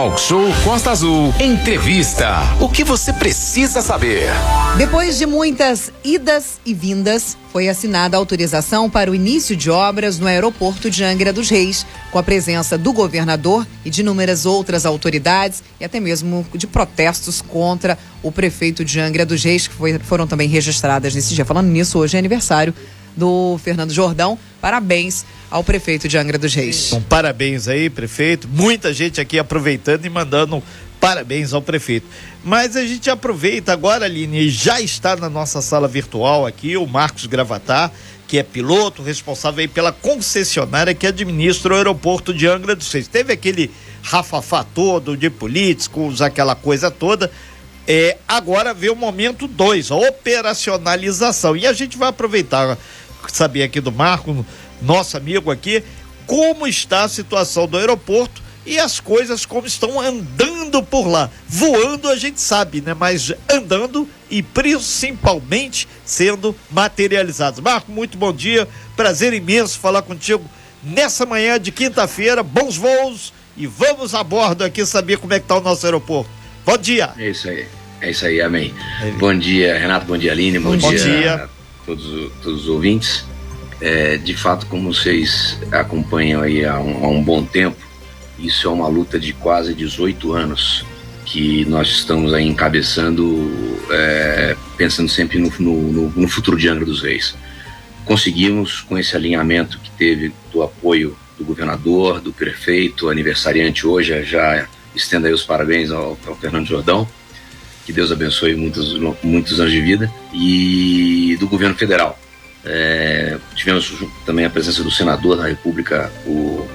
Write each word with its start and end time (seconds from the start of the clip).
Talk 0.00 0.18
Show 0.18 0.46
Costa 0.64 0.92
Azul. 0.92 1.30
Entrevista. 1.38 2.38
O 2.58 2.70
que 2.70 2.82
você 2.82 3.12
precisa 3.12 3.82
saber? 3.82 4.30
Depois 4.78 5.18
de 5.18 5.26
muitas 5.26 5.92
idas 6.02 6.58
e 6.64 6.72
vindas, 6.72 7.36
foi 7.52 7.68
assinada 7.68 8.16
a 8.16 8.18
autorização 8.18 8.88
para 8.88 9.10
o 9.10 9.14
início 9.14 9.54
de 9.54 9.68
obras 9.70 10.18
no 10.18 10.26
aeroporto 10.26 10.88
de 10.88 11.04
Angra 11.04 11.34
dos 11.34 11.50
Reis, 11.50 11.84
com 12.10 12.18
a 12.18 12.22
presença 12.22 12.78
do 12.78 12.94
governador 12.94 13.66
e 13.84 13.90
de 13.90 14.00
inúmeras 14.00 14.46
outras 14.46 14.86
autoridades 14.86 15.62
e 15.78 15.84
até 15.84 16.00
mesmo 16.00 16.46
de 16.54 16.66
protestos 16.66 17.42
contra 17.42 17.98
o 18.22 18.32
prefeito 18.32 18.82
de 18.82 18.98
Angra 18.98 19.26
dos 19.26 19.44
Reis, 19.44 19.68
que 19.68 19.74
foi, 19.74 19.98
foram 19.98 20.26
também 20.26 20.48
registradas 20.48 21.14
nesse 21.14 21.34
dia. 21.34 21.44
Falando 21.44 21.68
nisso, 21.68 21.98
hoje 21.98 22.16
é 22.16 22.18
aniversário 22.18 22.72
do 23.16 23.58
Fernando 23.62 23.92
Jordão. 23.92 24.38
Parabéns 24.60 25.24
ao 25.50 25.64
prefeito 25.64 26.08
de 26.08 26.16
Angra 26.16 26.38
dos 26.38 26.54
Reis. 26.54 26.90
Bom, 26.90 27.02
parabéns 27.02 27.68
aí, 27.68 27.90
prefeito. 27.90 28.48
Muita 28.48 28.92
gente 28.92 29.20
aqui 29.20 29.38
aproveitando 29.38 30.04
e 30.04 30.10
mandando 30.10 30.62
parabéns 31.00 31.52
ao 31.52 31.62
prefeito. 31.62 32.06
Mas 32.44 32.76
a 32.76 32.84
gente 32.84 33.08
aproveita 33.10 33.72
agora, 33.72 34.04
Aline, 34.04 34.48
já 34.50 34.80
está 34.80 35.16
na 35.16 35.28
nossa 35.28 35.62
sala 35.62 35.88
virtual 35.88 36.46
aqui 36.46 36.76
o 36.76 36.86
Marcos 36.86 37.26
Gravatar, 37.26 37.90
que 38.28 38.38
é 38.38 38.42
piloto, 38.42 39.02
responsável 39.02 39.60
aí 39.60 39.68
pela 39.68 39.90
concessionária 39.90 40.94
que 40.94 41.06
administra 41.06 41.74
o 41.74 41.76
aeroporto 41.76 42.32
de 42.32 42.46
Angra 42.46 42.76
dos 42.76 42.92
Reis. 42.92 43.08
Teve 43.08 43.32
aquele 43.32 43.70
rafafá 44.02 44.62
todo 44.62 45.16
de 45.16 45.28
políticos, 45.28 46.22
aquela 46.22 46.54
coisa 46.54 46.90
toda. 46.90 47.30
É, 47.88 48.18
agora 48.28 48.72
vê 48.72 48.88
o 48.88 48.94
momento 48.94 49.48
2, 49.48 49.90
a 49.90 49.96
operacionalização. 49.96 51.56
E 51.56 51.66
a 51.66 51.72
gente 51.72 51.98
vai 51.98 52.08
aproveitar, 52.08 52.78
saber 53.28 53.62
aqui 53.62 53.80
do 53.80 53.92
Marco, 53.92 54.44
nosso 54.80 55.16
amigo 55.16 55.50
aqui, 55.50 55.82
como 56.26 56.66
está 56.66 57.04
a 57.04 57.08
situação 57.08 57.66
do 57.66 57.76
aeroporto 57.76 58.42
e 58.64 58.78
as 58.78 59.00
coisas 59.00 59.44
como 59.44 59.66
estão 59.66 60.00
andando 60.00 60.82
por 60.82 61.08
lá. 61.08 61.30
Voando 61.48 62.08
a 62.08 62.16
gente 62.16 62.40
sabe, 62.40 62.80
né? 62.80 62.94
Mas 62.94 63.32
andando 63.48 64.08
e 64.30 64.42
principalmente 64.42 65.88
sendo 66.04 66.54
materializados. 66.70 67.60
Marco, 67.60 67.90
muito 67.90 68.16
bom 68.16 68.32
dia. 68.32 68.68
Prazer 68.96 69.32
imenso 69.32 69.78
falar 69.78 70.02
contigo 70.02 70.44
nessa 70.82 71.26
manhã 71.26 71.58
de 71.58 71.72
quinta-feira. 71.72 72.42
Bons 72.42 72.76
voos 72.76 73.32
e 73.56 73.66
vamos 73.66 74.14
a 74.14 74.22
bordo 74.22 74.62
aqui 74.62 74.86
saber 74.86 75.18
como 75.18 75.32
é 75.32 75.38
que 75.38 75.44
está 75.44 75.56
o 75.56 75.60
nosso 75.60 75.84
aeroporto. 75.86 76.30
Bom 76.64 76.78
dia. 76.78 77.10
É 77.18 77.30
isso 77.30 77.48
aí. 77.48 77.66
É 78.00 78.10
isso 78.10 78.24
aí, 78.24 78.40
amém. 78.40 78.72
É. 79.02 79.10
Bom 79.12 79.36
dia, 79.36 79.78
Renato, 79.78 80.06
bom 80.06 80.16
dia, 80.16 80.32
Aline, 80.32 80.58
bom, 80.58 80.76
bom 80.76 80.90
dia, 80.90 80.98
dia, 80.98 81.48
todos, 81.90 82.30
todos 82.42 82.62
os 82.62 82.68
ouvintes. 82.68 83.24
É, 83.80 84.16
de 84.18 84.34
fato, 84.34 84.66
como 84.66 84.92
vocês 84.92 85.58
acompanham 85.72 86.42
aí 86.42 86.64
há 86.64 86.78
um, 86.78 87.04
há 87.04 87.08
um 87.08 87.22
bom 87.22 87.44
tempo, 87.44 87.78
isso 88.38 88.68
é 88.68 88.70
uma 88.70 88.88
luta 88.88 89.18
de 89.18 89.32
quase 89.32 89.74
18 89.74 90.32
anos 90.32 90.84
que 91.24 91.64
nós 91.66 91.88
estamos 91.88 92.34
aí 92.34 92.46
encabeçando, 92.46 93.50
é, 93.90 94.56
pensando 94.76 95.08
sempre 95.08 95.38
no, 95.38 95.50
no, 95.58 96.10
no, 96.10 96.28
futuro 96.28 96.56
de 96.56 96.68
Angra 96.68 96.84
dos 96.84 97.02
Reis. 97.02 97.34
Conseguimos, 98.04 98.80
com 98.80 98.98
esse 98.98 99.14
alinhamento 99.14 99.78
que 99.78 99.90
teve 99.92 100.32
do 100.52 100.62
apoio 100.62 101.16
do 101.38 101.44
governador, 101.44 102.20
do 102.20 102.32
prefeito, 102.32 103.08
aniversariante 103.08 103.86
hoje, 103.86 104.22
já 104.24 104.66
estendo 104.94 105.26
aí 105.26 105.32
os 105.32 105.44
parabéns 105.44 105.90
ao, 105.90 106.18
ao 106.26 106.36
Fernando 106.36 106.66
Jordão, 106.66 107.08
que 107.84 107.92
Deus 107.92 108.12
abençoe 108.12 108.54
muitos, 108.54 108.98
muitos 109.22 109.60
anos 109.60 109.72
de 109.72 109.80
vida, 109.80 110.12
e 110.32 111.36
do 111.40 111.48
governo 111.48 111.74
federal. 111.74 112.18
É, 112.64 113.38
tivemos 113.54 113.92
também 114.26 114.44
a 114.44 114.50
presença 114.50 114.82
do 114.82 114.90
senador 114.90 115.36
da 115.36 115.46
República, 115.46 116.12
o 116.26 116.68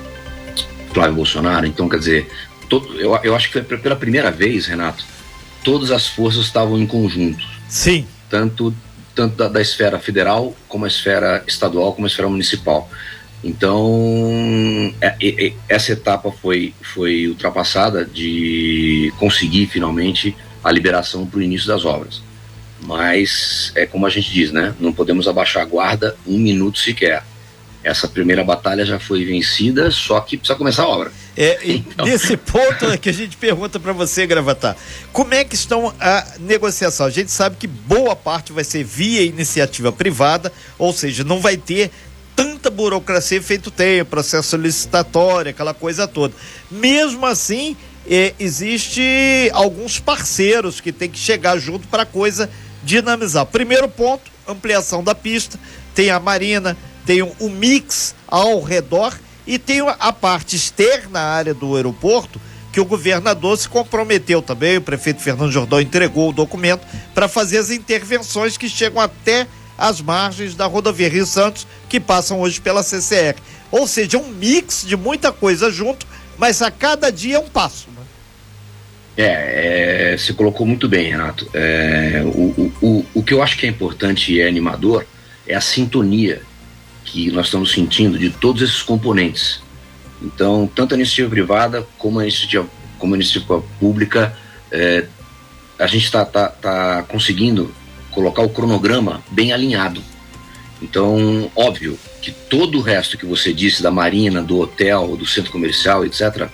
Flávio 0.93 1.15
Bolsonaro. 1.15 1.65
Então, 1.65 1.87
quer 1.87 1.99
dizer, 1.99 2.29
todo, 2.69 2.99
eu, 2.99 3.17
eu 3.23 3.35
acho 3.35 3.51
que 3.51 3.61
foi 3.61 3.77
pela 3.77 3.95
primeira 3.95 4.31
vez, 4.31 4.65
Renato, 4.65 5.05
todas 5.63 5.91
as 5.91 6.07
forças 6.07 6.45
estavam 6.45 6.79
em 6.79 6.87
conjunto. 6.87 7.45
Sim. 7.69 8.07
Tanto, 8.29 8.73
tanto 9.13 9.35
da, 9.35 9.47
da 9.47 9.61
esfera 9.61 9.99
federal, 9.99 10.55
como 10.67 10.85
a 10.85 10.87
esfera 10.87 11.43
estadual, 11.47 11.93
como 11.93 12.05
a 12.05 12.09
esfera 12.09 12.29
municipal. 12.29 12.89
Então, 13.43 14.91
é, 14.99 15.15
é, 15.21 15.53
essa 15.69 15.91
etapa 15.91 16.31
foi, 16.31 16.73
foi 16.81 17.27
ultrapassada 17.27 18.03
de 18.03 19.13
conseguir 19.19 19.67
finalmente 19.67 20.35
a 20.65 20.71
liberação 20.71 21.25
para 21.25 21.39
o 21.39 21.43
início 21.43 21.67
das 21.67 21.85
obras. 21.85 22.21
Mas, 22.81 23.71
é 23.75 23.85
como 23.85 24.05
a 24.05 24.09
gente 24.09 24.31
diz, 24.31 24.51
né? 24.51 24.75
Não 24.79 24.91
podemos 24.91 25.27
abaixar 25.27 25.63
a 25.63 25.65
guarda 25.65 26.17
um 26.27 26.37
minuto 26.37 26.79
sequer 26.79 27.23
essa 27.85 28.07
primeira 28.07 28.43
batalha 28.43 28.83
já 28.83 28.99
foi 28.99 29.23
vencida, 29.23 29.91
só 29.91 30.19
que 30.19 30.37
precisa 30.37 30.57
começar 30.57 30.83
a 30.83 30.87
obra. 30.87 31.11
É, 31.37 31.59
então... 31.69 32.03
Nesse 32.03 32.35
ponto 32.35 32.85
é 32.85 32.97
que 32.97 33.07
a 33.07 33.13
gente 33.13 33.37
pergunta 33.37 33.79
para 33.79 33.93
você, 33.93 34.25
Gravatar, 34.25 34.75
como 35.13 35.35
é 35.35 35.43
que 35.43 35.53
estão 35.53 35.93
a 35.99 36.25
negociação? 36.39 37.05
A 37.05 37.11
gente 37.11 37.29
sabe 37.29 37.57
que 37.57 37.67
boa 37.67 38.15
parte 38.15 38.51
vai 38.51 38.63
ser 38.63 38.83
via 38.83 39.21
iniciativa 39.21 39.91
privada, 39.91 40.51
ou 40.79 40.91
seja, 40.91 41.23
não 41.23 41.39
vai 41.39 41.57
ter 41.57 41.91
tanta 42.35 42.71
burocracia 42.71 43.39
feito 43.39 43.69
tem, 43.69 44.03
processo 44.03 44.57
licitatório, 44.57 45.51
aquela 45.51 45.73
coisa 45.73 46.07
toda. 46.07 46.33
Mesmo 46.71 47.23
assim, 47.23 47.77
é, 48.09 48.33
existe 48.39 49.01
alguns 49.53 49.99
parceiros 49.99 50.79
que 50.79 50.91
tem 50.91 51.09
que 51.09 51.17
chegar 51.17 51.57
junto 51.57 51.87
para 51.87 52.03
a 52.03 52.05
coisa 52.05 52.49
dinamizar. 52.83 53.45
Primeiro 53.45 53.89
ponto, 53.89 54.31
ampliação 54.47 55.03
da 55.03 55.15
pista, 55.15 55.59
tem 55.93 56.09
a 56.09 56.19
Marina, 56.19 56.77
tem 57.05 57.21
um 57.23 57.49
mix 57.49 58.15
ao 58.27 58.61
redor 58.61 59.13
e 59.47 59.57
tem 59.57 59.81
a 59.81 60.13
parte 60.13 60.55
externa 60.55 61.19
à 61.19 61.33
área 61.33 61.53
do 61.53 61.75
aeroporto 61.75 62.39
que 62.75 62.81
o 62.81 62.85
governador 62.85 63.57
se 63.57 63.69
comprometeu 63.69 64.41
também, 64.41 64.75
o 64.75 64.81
prefeito 64.81 65.21
Fernando 65.21 65.49
Jordão 65.49 65.79
entregou 65.79 66.29
o 66.29 66.33
documento 66.33 66.85
para 67.13 67.29
fazer 67.29 67.57
as 67.57 67.69
intervenções 67.69 68.57
que 68.57 68.67
chegam 68.67 68.99
até 68.99 69.47
as 69.77 70.01
margens 70.01 70.55
da 70.55 70.65
rodovia 70.65 71.07
Rio 71.07 71.25
Santos, 71.25 71.65
que 71.87 72.01
passam 72.01 72.41
hoje 72.41 72.59
pela 72.59 72.83
CCR. 72.83 73.37
Ou 73.71 73.87
seja, 73.87 74.17
um 74.17 74.27
mix 74.27 74.83
de 74.85 74.97
muita 74.97 75.31
coisa 75.31 75.71
junto, 75.71 76.05
mas 76.37 76.61
a 76.61 76.69
cada 76.69 77.09
dia 77.09 77.37
é 77.37 77.39
um 77.39 77.47
passo. 77.47 77.87
É, 79.17 80.11
é, 80.13 80.17
você 80.17 80.33
colocou 80.33 80.65
muito 80.67 80.89
bem, 80.89 81.09
Renato. 81.09 81.47
É, 81.53 82.21
o, 82.25 82.71
o, 82.81 83.05
o 83.13 83.23
que 83.23 83.33
eu 83.33 83.41
acho 83.41 83.57
que 83.57 83.65
é 83.65 83.69
importante 83.69 84.33
e 84.33 84.41
é 84.41 84.47
animador 84.47 85.05
é 85.47 85.55
a 85.55 85.61
sintonia 85.61 86.41
que 87.05 87.31
nós 87.31 87.45
estamos 87.45 87.71
sentindo 87.71 88.17
de 88.17 88.29
todos 88.29 88.61
esses 88.61 88.81
componentes. 88.81 89.61
Então, 90.21 90.69
tanto 90.73 90.93
a 90.93 90.97
iniciativa 90.97 91.29
privada 91.29 91.87
como 91.97 92.19
a 92.19 92.23
iniciativa, 92.23 92.67
como 92.97 93.13
a 93.13 93.17
iniciativa 93.17 93.61
pública, 93.79 94.35
é, 94.71 95.05
a 95.79 95.87
gente 95.87 96.05
está 96.05 96.25
tá, 96.25 96.49
tá 96.49 97.03
conseguindo 97.03 97.73
colocar 98.11 98.41
o 98.41 98.49
cronograma 98.49 99.23
bem 99.29 99.53
alinhado. 99.53 100.01
Então, 100.81 101.49
óbvio 101.55 101.97
que 102.21 102.31
todo 102.31 102.79
o 102.79 102.81
resto 102.81 103.17
que 103.17 103.25
você 103.25 103.53
disse 103.53 103.81
da 103.81 103.91
marina, 103.91 104.41
do 104.41 104.59
hotel, 104.59 105.15
do 105.15 105.25
centro 105.25 105.51
comercial, 105.51 106.05
etc., 106.05 106.49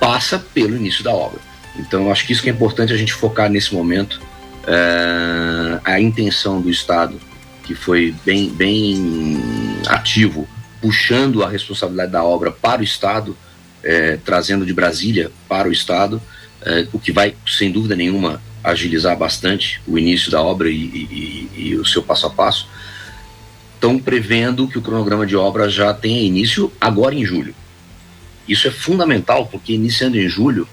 passa 0.00 0.38
pelo 0.38 0.76
início 0.76 1.02
da 1.02 1.12
obra. 1.12 1.47
Então, 1.78 2.10
acho 2.10 2.26
que 2.26 2.32
isso 2.32 2.42
que 2.42 2.50
é 2.50 2.52
importante 2.52 2.92
a 2.92 2.96
gente 2.96 3.12
focar 3.12 3.48
nesse 3.50 3.74
momento. 3.74 4.20
É, 4.66 5.80
a 5.84 6.00
intenção 6.00 6.60
do 6.60 6.68
Estado 6.68 7.18
que 7.68 7.74
foi 7.74 8.14
bem, 8.24 8.48
bem 8.48 9.36
ativo, 9.86 10.48
puxando 10.80 11.42
a 11.42 11.48
responsabilidade 11.50 12.10
da 12.10 12.24
obra 12.24 12.50
para 12.50 12.80
o 12.80 12.84
Estado, 12.84 13.36
é, 13.84 14.16
trazendo 14.16 14.64
de 14.64 14.72
Brasília 14.72 15.30
para 15.46 15.68
o 15.68 15.72
Estado, 15.72 16.20
é, 16.62 16.88
o 16.94 16.98
que 16.98 17.12
vai, 17.12 17.36
sem 17.46 17.70
dúvida 17.70 17.94
nenhuma, 17.94 18.40
agilizar 18.64 19.18
bastante 19.18 19.82
o 19.86 19.98
início 19.98 20.30
da 20.30 20.40
obra 20.40 20.70
e, 20.70 20.74
e, 20.74 21.50
e, 21.54 21.76
o 21.76 21.84
seu 21.84 22.02
passo 22.02 22.26
a 22.26 22.30
passo. 22.30 22.66
Estão 23.74 23.98
prevendo 23.98 24.66
que 24.66 24.78
o 24.78 24.82
cronograma 24.82 25.26
de 25.26 25.36
obra 25.36 25.68
já 25.68 25.92
tenha 25.92 26.22
início 26.22 26.72
agora 26.80 27.14
em 27.14 27.24
julho. 27.24 27.54
Isso 28.48 28.66
é 28.66 28.70
fundamental, 28.70 29.44
porque 29.44 29.74
iniciando 29.74 30.18
em 30.18 30.26
julho, 30.26 30.66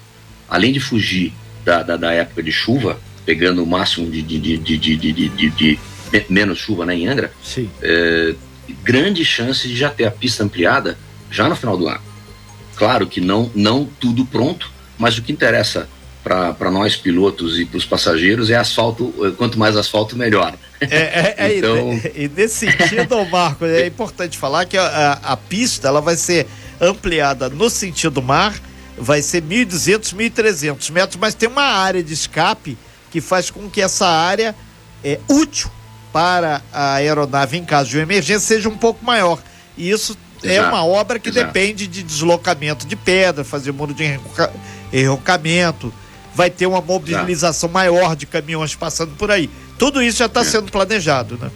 além 0.48 0.72
de 0.72 0.80
fugir 0.80 1.32
da, 1.64 1.82
da, 1.82 1.96
da 1.96 2.12
época 2.12 2.42
de 2.42 2.52
chuva, 2.52 2.98
pegando 3.24 3.62
o 3.62 3.66
máximo 3.66 4.10
de, 4.10 4.22
de, 4.22 4.38
de, 4.38 4.78
de, 4.78 5.50
de, 5.50 5.78
menos 6.28 6.58
chuva 6.58 6.86
né, 6.86 6.94
em 6.94 7.08
Angra. 7.08 7.32
É, 7.82 8.34
grande 8.82 9.24
chance 9.24 9.66
de 9.66 9.76
já 9.76 9.90
ter 9.90 10.04
a 10.04 10.10
pista 10.10 10.44
ampliada 10.44 10.96
já 11.30 11.48
no 11.48 11.56
final 11.56 11.76
do 11.76 11.88
ano. 11.88 12.00
Claro 12.76 13.06
que 13.06 13.20
não, 13.20 13.50
não 13.54 13.88
tudo 13.98 14.24
pronto, 14.24 14.70
mas 14.98 15.18
o 15.18 15.22
que 15.22 15.32
interessa 15.32 15.88
para 16.22 16.70
nós 16.72 16.96
pilotos 16.96 17.58
e 17.58 17.64
para 17.64 17.78
os 17.78 17.84
passageiros 17.84 18.50
é 18.50 18.56
asfalto, 18.56 19.14
eh, 19.22 19.30
quanto 19.36 19.56
mais 19.56 19.76
asfalto, 19.76 20.16
melhor. 20.16 20.54
É, 20.80 20.96
é, 20.96 21.34
é 21.38 21.54
então... 21.58 21.92
e, 21.92 22.24
e 22.24 22.28
nesse 22.28 22.66
sentido, 22.66 23.24
Marco, 23.26 23.64
é 23.64 23.86
importante 23.88 24.36
falar 24.36 24.64
que 24.66 24.76
a, 24.76 25.12
a, 25.22 25.36
pista 25.36 25.86
ela 25.86 26.00
vai 26.00 26.16
ser 26.16 26.48
ampliada 26.80 27.48
no 27.48 27.70
sentido 27.70 28.20
mar, 28.20 28.54
vai 28.98 29.20
ser 29.22 29.42
1.200, 29.42 30.14
1.300 30.14 30.90
metros, 30.90 31.16
mas 31.20 31.34
tem 31.34 31.48
uma 31.48 31.62
área 31.62 32.02
de 32.02 32.12
escape 32.14 32.76
que 33.10 33.20
faz 33.20 33.50
com 33.50 33.68
que 33.70 33.80
essa 33.80 34.06
área 34.06 34.54
é 35.04 35.18
útil 35.28 35.70
para 36.12 36.62
a 36.72 36.94
aeronave 36.94 37.56
em 37.58 37.64
caso 37.64 37.90
de 37.90 37.96
uma 37.96 38.02
emergência 38.02 38.40
seja 38.40 38.68
um 38.68 38.76
pouco 38.76 39.04
maior. 39.04 39.38
E 39.76 39.90
isso 39.90 40.16
é 40.42 40.60
uma 40.62 40.84
obra 40.84 41.18
que 41.18 41.28
exato. 41.28 41.46
depende 41.46 41.86
de 41.86 42.02
deslocamento 42.02 42.86
de 42.86 42.96
pedra, 42.96 43.44
fazer 43.44 43.72
muro 43.72 43.92
de 43.92 44.04
enroca- 44.04 44.52
enrocamento, 44.92 45.92
vai 46.34 46.50
ter 46.50 46.66
uma 46.66 46.80
mobilização 46.80 47.68
maior 47.68 48.14
de 48.16 48.26
caminhões 48.26 48.74
passando 48.74 49.14
por 49.16 49.30
aí. 49.30 49.48
Tudo 49.78 50.02
isso 50.02 50.18
já 50.18 50.26
está 50.26 50.40
É. 50.40 50.44
sendo 50.44 50.70
planejado, 50.72 51.38
né? 51.40 51.50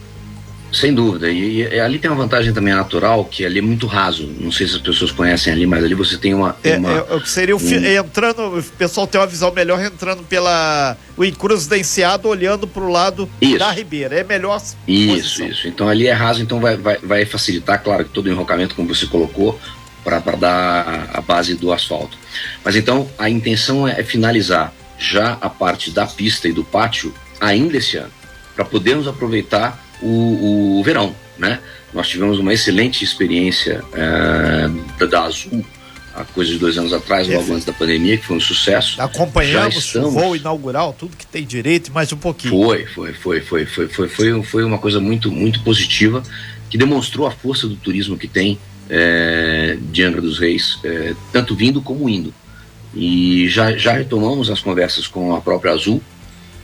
Sem 0.71 0.93
dúvida. 0.93 1.29
E, 1.29 1.63
e 1.63 1.79
ali 1.79 1.99
tem 1.99 2.09
uma 2.09 2.15
vantagem 2.23 2.53
também 2.53 2.73
natural, 2.73 3.25
que 3.25 3.45
ali 3.45 3.59
é 3.59 3.61
muito 3.61 3.87
raso. 3.87 4.25
Não 4.39 4.51
sei 4.51 4.67
se 4.67 4.75
as 4.75 4.81
pessoas 4.81 5.11
conhecem 5.11 5.51
ali, 5.51 5.65
mas 5.65 5.83
ali 5.83 5.93
você 5.93 6.17
tem 6.17 6.33
uma. 6.33 6.55
É, 6.63 6.77
uma- 6.77 7.05
é, 7.09 7.19
que 7.19 7.29
seria 7.29 7.55
um- 7.55 7.59
entrando, 7.59 8.57
o 8.57 8.63
pessoal 8.77 9.05
tem 9.05 9.19
uma 9.19 9.27
visão 9.27 9.51
melhor 9.51 9.83
entrando 9.83 10.23
pela 10.23 10.95
o 11.17 11.25
encruzilhanciado 11.25 12.27
olhando 12.29 12.65
para 12.67 12.83
o 12.83 12.89
lado 12.89 13.29
Isso. 13.41 13.59
da 13.59 13.69
ribeira. 13.71 14.15
É 14.15 14.23
melhor 14.23 14.61
Isso, 14.87 15.13
posição. 15.13 15.47
isso. 15.47 15.67
Então 15.67 15.89
ali 15.89 16.07
é 16.07 16.13
raso, 16.13 16.41
então 16.41 16.59
vai, 16.61 16.77
vai, 16.77 16.97
vai 17.03 17.25
facilitar, 17.25 17.83
claro, 17.83 18.05
que 18.05 18.11
todo 18.11 18.27
o 18.27 18.29
enrocamento, 18.31 18.73
como 18.73 18.87
você 18.87 19.05
colocou, 19.07 19.59
para 20.05 20.19
dar 20.35 21.09
a 21.13 21.21
base 21.21 21.53
do 21.55 21.71
asfalto. 21.73 22.17
Mas 22.63 22.75
então 22.77 23.09
a 23.19 23.29
intenção 23.29 23.87
é 23.87 24.01
finalizar 24.03 24.73
já 24.97 25.37
a 25.41 25.49
parte 25.49 25.91
da 25.91 26.05
pista 26.07 26.47
e 26.47 26.53
do 26.53 26.63
pátio 26.63 27.13
ainda 27.41 27.77
esse 27.77 27.97
ano, 27.97 28.11
para 28.55 28.63
podermos 28.65 29.07
aproveitar 29.07 29.90
o, 30.01 30.79
o 30.79 30.83
verão, 30.83 31.15
né? 31.37 31.59
Nós 31.93 32.07
tivemos 32.07 32.39
uma 32.39 32.53
excelente 32.53 33.03
experiência 33.03 33.83
eh, 33.93 35.05
da, 35.07 35.23
Azul 35.23 35.65
há 36.15 36.23
coisa 36.23 36.51
de 36.51 36.57
dois 36.57 36.77
anos 36.77 36.93
atrás, 36.93 37.27
logo 37.27 37.53
antes 37.53 37.65
da 37.65 37.73
pandemia, 37.73 38.17
que 38.17 38.25
foi 38.25 38.37
um 38.37 38.39
sucesso. 38.39 39.01
Acompanhamos 39.01 39.73
Já 39.73 39.79
o 39.79 39.81
estamos. 39.81 40.13
voo 40.13 40.35
inaugural, 40.35 40.95
tudo 40.97 41.17
que 41.17 41.25
tem 41.25 41.45
direito 41.45 41.91
mais 41.91 42.11
um 42.13 42.17
pouquinho. 42.17 42.53
Foi, 42.53 42.85
foi, 42.85 43.13
foi, 43.13 43.41
foi, 43.41 43.65
foi, 43.65 43.87
foi, 43.87 44.07
foi, 44.07 44.43
foi 44.43 44.63
uma 44.63 44.77
coisa 44.77 44.99
muito, 44.99 45.31
muito 45.31 45.61
positiva 45.61 46.23
que 46.69 46.77
demonstrou 46.77 47.27
a 47.27 47.31
força 47.31 47.67
do 47.67 47.75
turismo 47.75 48.17
que 48.17 48.27
tem 48.27 48.57
é, 48.89 49.77
de 49.81 50.03
Angra 50.03 50.21
dos 50.21 50.39
Reis, 50.39 50.79
é, 50.83 51.13
tanto 51.33 51.55
vindo 51.55 51.81
como 51.81 52.07
indo. 52.07 52.33
E 52.93 53.47
já, 53.49 53.75
já 53.77 53.93
retomamos 53.93 54.49
as 54.49 54.61
conversas 54.61 55.07
com 55.07 55.35
a 55.35 55.41
própria 55.41 55.73
Azul 55.73 56.01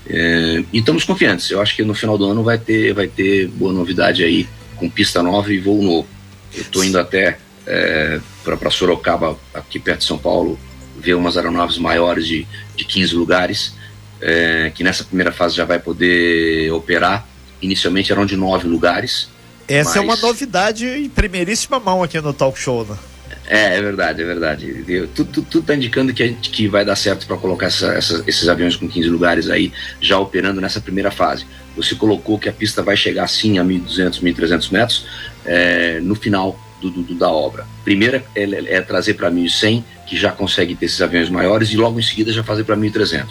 é, 0.09 0.63
e 0.71 0.79
estamos 0.79 1.03
confiantes. 1.03 1.49
Eu 1.51 1.61
acho 1.61 1.75
que 1.75 1.83
no 1.83 1.93
final 1.93 2.17
do 2.17 2.25
ano 2.25 2.43
vai 2.43 2.57
ter, 2.57 2.93
vai 2.93 3.07
ter 3.07 3.47
boa 3.47 3.73
novidade 3.73 4.23
aí 4.23 4.47
com 4.75 4.89
pista 4.89 5.21
nova 5.21 5.51
e 5.53 5.59
voo 5.59 5.81
novo. 5.81 6.07
Eu 6.53 6.61
estou 6.61 6.83
indo 6.83 6.99
até 6.99 7.37
é, 7.65 8.19
para 8.43 8.69
Sorocaba, 8.71 9.37
aqui 9.53 9.79
perto 9.79 9.99
de 9.99 10.05
São 10.05 10.17
Paulo, 10.17 10.57
ver 10.97 11.13
umas 11.15 11.37
aeronaves 11.37 11.77
maiores 11.77 12.25
de, 12.27 12.47
de 12.75 12.85
15 12.85 13.15
lugares 13.15 13.73
é, 14.21 14.71
que 14.73 14.83
nessa 14.83 15.03
primeira 15.03 15.31
fase 15.31 15.55
já 15.55 15.65
vai 15.65 15.79
poder 15.79 16.71
operar. 16.71 17.27
Inicialmente 17.61 18.11
eram 18.11 18.25
de 18.25 18.35
nove 18.35 18.67
lugares. 18.67 19.29
Essa 19.67 19.97
é 19.97 20.01
uma 20.01 20.13
Mas- 20.13 20.21
novidade 20.21 20.85
em 20.87 21.09
primeiríssima 21.09 21.79
mão 21.79 22.01
aqui 22.01 22.19
no 22.21 22.33
Talk 22.33 22.57
Show, 22.59 22.85
né? 22.85 22.97
É, 23.47 23.77
é 23.77 23.81
verdade, 23.81 24.21
é 24.21 24.25
verdade. 24.25 25.07
Tudo, 25.15 25.41
tudo, 25.43 25.65
tá 25.65 25.75
indicando 25.75 26.13
que, 26.13 26.27
gente- 26.27 26.49
que 26.49 26.67
vai 26.67 26.83
dar 26.83 26.95
certo 26.95 27.25
para 27.25 27.37
colocar 27.37 27.67
essa- 27.67 27.93
essa- 27.93 28.23
esses 28.27 28.47
aviões 28.49 28.75
com 28.75 28.87
15 28.87 29.07
lugares 29.09 29.49
aí 29.49 29.71
já 30.01 30.19
operando 30.19 30.59
nessa 30.59 30.81
primeira 30.81 31.11
fase. 31.11 31.45
Você 31.75 31.95
colocou 31.95 32.37
que 32.39 32.49
a 32.49 32.53
pista 32.53 32.81
vai 32.81 32.97
chegar 32.97 33.27
sim 33.27 33.57
a 33.59 33.63
1.200, 33.63 34.19
1.300 34.21 34.69
metros 34.71 35.05
é, 35.45 35.99
no 36.01 36.15
final 36.15 36.59
do, 36.81 36.89
do- 36.91 37.15
da 37.15 37.29
obra. 37.29 37.65
Primeiro 37.83 38.17
é, 38.17 38.43
é- 38.43 38.75
é 38.75 38.81
trazer 38.81 39.15
para 39.15 39.29
1.100, 39.31 39.83
que 40.07 40.15
já 40.17 40.31
consegue 40.31 40.75
ter 40.75 40.85
esses 40.85 41.01
aviões 41.01 41.29
maiores, 41.29 41.69
e 41.69 41.77
logo 41.77 41.99
em 41.99 42.03
seguida 42.03 42.31
já 42.31 42.43
fazer 42.43 42.63
para 42.63 42.75
1.300. 42.77 43.25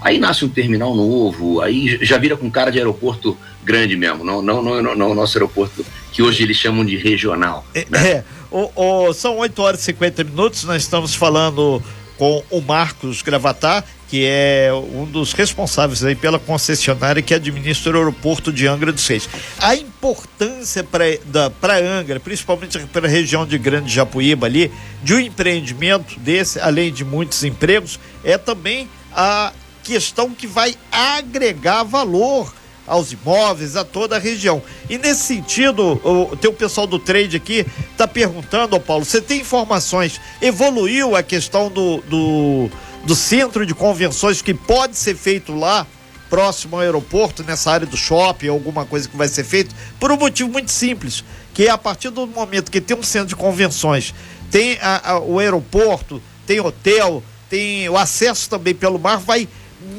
Aí 0.00 0.18
nasce 0.18 0.44
um 0.44 0.48
terminal 0.48 0.94
novo, 0.94 1.60
aí 1.60 1.98
já 2.02 2.16
vira 2.18 2.36
com 2.36 2.50
cara 2.50 2.70
de 2.70 2.78
aeroporto 2.78 3.36
grande 3.62 3.96
mesmo, 3.96 4.24
não, 4.24 4.40
não, 4.42 4.62
não, 4.62 4.82
não, 4.82 4.94
não 4.96 5.10
o 5.10 5.14
nosso 5.14 5.36
aeroporto 5.36 5.84
que 6.12 6.22
hoje 6.22 6.42
eles 6.42 6.56
chamam 6.56 6.84
de 6.84 6.96
regional. 6.96 7.64
É, 7.74 7.86
né? 7.90 8.08
é. 8.10 8.24
O- 8.50 8.70
o- 9.08 9.12
são 9.14 9.38
8 9.38 9.60
horas 9.62 9.80
e 9.80 9.84
50 9.84 10.24
minutos, 10.24 10.64
nós 10.64 10.82
estamos 10.82 11.14
falando 11.14 11.82
com 12.18 12.42
o 12.50 12.60
Marcos 12.60 13.22
Gravatar, 13.22 13.84
que 14.12 14.26
é 14.26 14.68
um 14.92 15.06
dos 15.06 15.32
responsáveis 15.32 16.04
aí 16.04 16.14
pela 16.14 16.38
concessionária 16.38 17.22
que 17.22 17.32
administra 17.32 17.96
o 17.96 17.98
aeroporto 17.98 18.52
de 18.52 18.66
Angra 18.66 18.92
dos 18.92 19.06
Reis. 19.08 19.26
A 19.58 19.74
importância 19.74 20.84
para 20.84 21.78
Angra, 21.78 22.20
principalmente 22.20 22.78
para 22.92 23.06
a 23.06 23.10
região 23.10 23.46
de 23.46 23.56
Grande 23.56 23.90
Japuíba 23.90 24.46
ali, 24.46 24.70
de 25.02 25.14
um 25.14 25.18
empreendimento 25.18 26.20
desse, 26.20 26.60
além 26.60 26.92
de 26.92 27.06
muitos 27.06 27.42
empregos, 27.42 27.98
é 28.22 28.36
também 28.36 28.86
a 29.16 29.54
questão 29.82 30.34
que 30.34 30.46
vai 30.46 30.74
agregar 30.92 31.82
valor 31.82 32.52
aos 32.86 33.12
imóveis, 33.12 33.76
a 33.76 33.84
toda 33.84 34.16
a 34.16 34.18
região. 34.18 34.62
E 34.90 34.98
nesse 34.98 35.22
sentido, 35.22 35.98
o, 36.04 36.36
tem 36.36 36.50
o 36.50 36.54
pessoal 36.54 36.86
do 36.86 36.98
trade 36.98 37.38
aqui 37.38 37.64
está 37.90 38.06
perguntando, 38.06 38.78
Paulo, 38.78 39.06
você 39.06 39.22
tem 39.22 39.40
informações? 39.40 40.20
Evoluiu 40.42 41.16
a 41.16 41.22
questão 41.22 41.70
do, 41.70 42.02
do, 42.02 42.70
do 43.04 43.14
centro 43.14 43.66
de 43.66 43.74
convenções 43.74 44.40
que 44.40 44.54
pode 44.54 44.96
ser 44.96 45.16
feito 45.16 45.54
lá, 45.54 45.86
próximo 46.30 46.76
ao 46.76 46.82
aeroporto, 46.82 47.42
nessa 47.42 47.70
área 47.70 47.86
do 47.86 47.96
shopping, 47.96 48.48
alguma 48.48 48.86
coisa 48.86 49.08
que 49.08 49.16
vai 49.16 49.28
ser 49.28 49.44
feito, 49.44 49.74
por 50.00 50.10
um 50.10 50.16
motivo 50.16 50.48
muito 50.48 50.70
simples, 50.70 51.22
que 51.52 51.66
é 51.66 51.70
a 51.70 51.76
partir 51.76 52.10
do 52.10 52.26
momento 52.26 52.70
que 52.70 52.80
tem 52.80 52.96
um 52.96 53.02
centro 53.02 53.28
de 53.28 53.36
convenções, 53.36 54.14
tem 54.50 54.78
a- 54.80 55.12
a- 55.12 55.18
o 55.20 55.38
aeroporto, 55.38 56.22
tem 56.46 56.58
hotel, 56.60 57.22
tem 57.50 57.88
o 57.88 57.98
acesso 57.98 58.48
também 58.48 58.74
pelo 58.74 58.98
mar, 58.98 59.18
vai 59.18 59.46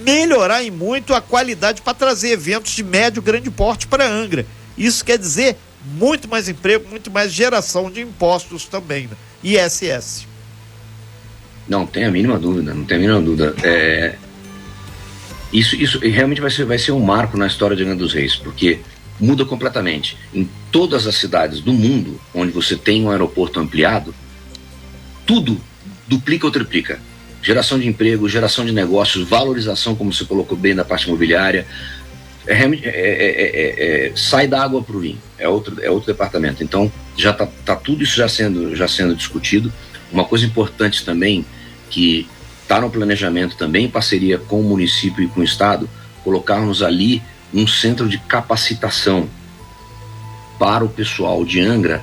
melhorar 0.03 0.63
em 0.63 0.71
muito 0.71 1.13
a 1.13 1.21
qualidade 1.21 1.81
para 1.81 1.93
trazer 1.93 2.29
eventos 2.29 2.71
de 2.71 2.83
médio 2.83 3.21
grande 3.21 3.51
porte 3.51 3.85
para 3.85 4.07
Angra. 4.09 4.45
Isso 4.77 5.03
quer 5.05 5.19
dizer 5.19 5.55
muito 5.85 6.27
mais 6.27 6.47
emprego, 6.49 6.89
muito 6.89 7.11
mais 7.11 7.31
geração 7.31 7.91
de 7.91 8.01
impostos 8.01 8.65
também, 8.65 9.07
né? 9.07 9.15
ISS. 9.43 10.25
Não 11.67 11.85
tem 11.85 12.05
a 12.05 12.11
mínima 12.11 12.37
dúvida, 12.37 12.73
não 12.73 12.83
tem 12.83 12.97
a 12.97 12.99
mínima 12.99 13.21
dúvida. 13.21 13.55
É, 13.63 14.15
isso, 15.51 15.75
isso 15.75 15.99
realmente 15.99 16.41
vai 16.41 16.49
ser, 16.49 16.65
vai 16.65 16.77
ser 16.77 16.91
um 16.91 16.99
marco 16.99 17.37
na 17.37 17.47
história 17.47 17.75
de 17.75 17.83
Angra 17.83 17.95
dos 17.95 18.13
Reis, 18.13 18.35
porque 18.35 18.79
muda 19.19 19.45
completamente. 19.45 20.17
Em 20.33 20.49
todas 20.71 21.05
as 21.05 21.15
cidades 21.15 21.61
do 21.61 21.71
mundo 21.71 22.19
onde 22.33 22.51
você 22.51 22.75
tem 22.75 23.03
um 23.03 23.11
aeroporto 23.11 23.59
ampliado, 23.59 24.13
tudo 25.25 25.61
duplica 26.07 26.45
ou 26.45 26.51
triplica. 26.51 26.99
Geração 27.41 27.77
de 27.77 27.87
emprego, 27.87 28.27
geração 28.27 28.65
de 28.65 28.71
negócios, 28.71 29.27
valorização, 29.27 29.95
como 29.95 30.13
você 30.13 30.25
colocou 30.25 30.57
bem 30.57 30.73
da 30.73 30.83
parte 30.83 31.07
imobiliária. 31.07 31.67
É, 32.45 32.53
é- 32.53 32.65
é- 32.65 32.85
é- 32.85 34.05
é- 34.05 34.07
é- 34.07 34.11
sai 34.15 34.47
da 34.47 34.61
água 34.61 34.81
para 34.81 34.95
o 34.95 34.99
vinho. 34.99 35.19
É 35.37 35.47
outro, 35.47 35.77
é 35.81 35.89
outro 35.89 36.07
departamento. 36.07 36.63
Então, 36.63 36.91
já 37.17 37.31
está 37.31 37.47
tá 37.65 37.75
tudo 37.75 38.03
isso 38.03 38.15
já 38.15 38.27
sendo, 38.27 38.75
já 38.75 38.87
sendo 38.87 39.15
discutido. 39.15 39.71
Uma 40.11 40.25
coisa 40.25 40.45
importante 40.45 41.05
também, 41.05 41.45
que 41.89 42.27
está 42.61 42.79
no 42.81 42.89
planejamento 42.89 43.55
também, 43.55 43.85
em 43.85 43.89
parceria 43.89 44.37
com 44.37 44.59
o 44.59 44.63
município 44.63 45.23
e 45.23 45.27
com 45.27 45.41
o 45.41 45.43
Estado, 45.43 45.89
colocarmos 46.23 46.81
ali 46.81 47.21
um 47.53 47.67
centro 47.67 48.07
de 48.09 48.17
capacitação 48.17 49.29
para 50.57 50.83
o 50.83 50.89
pessoal 50.89 51.43
de 51.45 51.59
Angra 51.59 52.01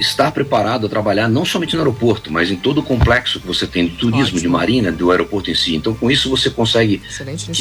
estar 0.00 0.32
preparado 0.32 0.86
a 0.86 0.88
trabalhar 0.88 1.28
não 1.28 1.44
somente 1.44 1.74
no 1.74 1.82
aeroporto, 1.82 2.32
mas 2.32 2.50
em 2.50 2.56
todo 2.56 2.78
o 2.78 2.82
complexo 2.82 3.40
que 3.40 3.46
você 3.46 3.66
tem 3.66 3.86
de 3.86 3.96
turismo, 3.96 4.22
Ótimo. 4.22 4.40
de 4.40 4.48
marina, 4.48 4.92
do 4.92 5.10
aeroporto 5.10 5.50
em 5.50 5.54
si. 5.54 5.74
Então, 5.76 5.94
com 5.94 6.10
isso, 6.10 6.28
você 6.28 6.50
consegue 6.50 7.00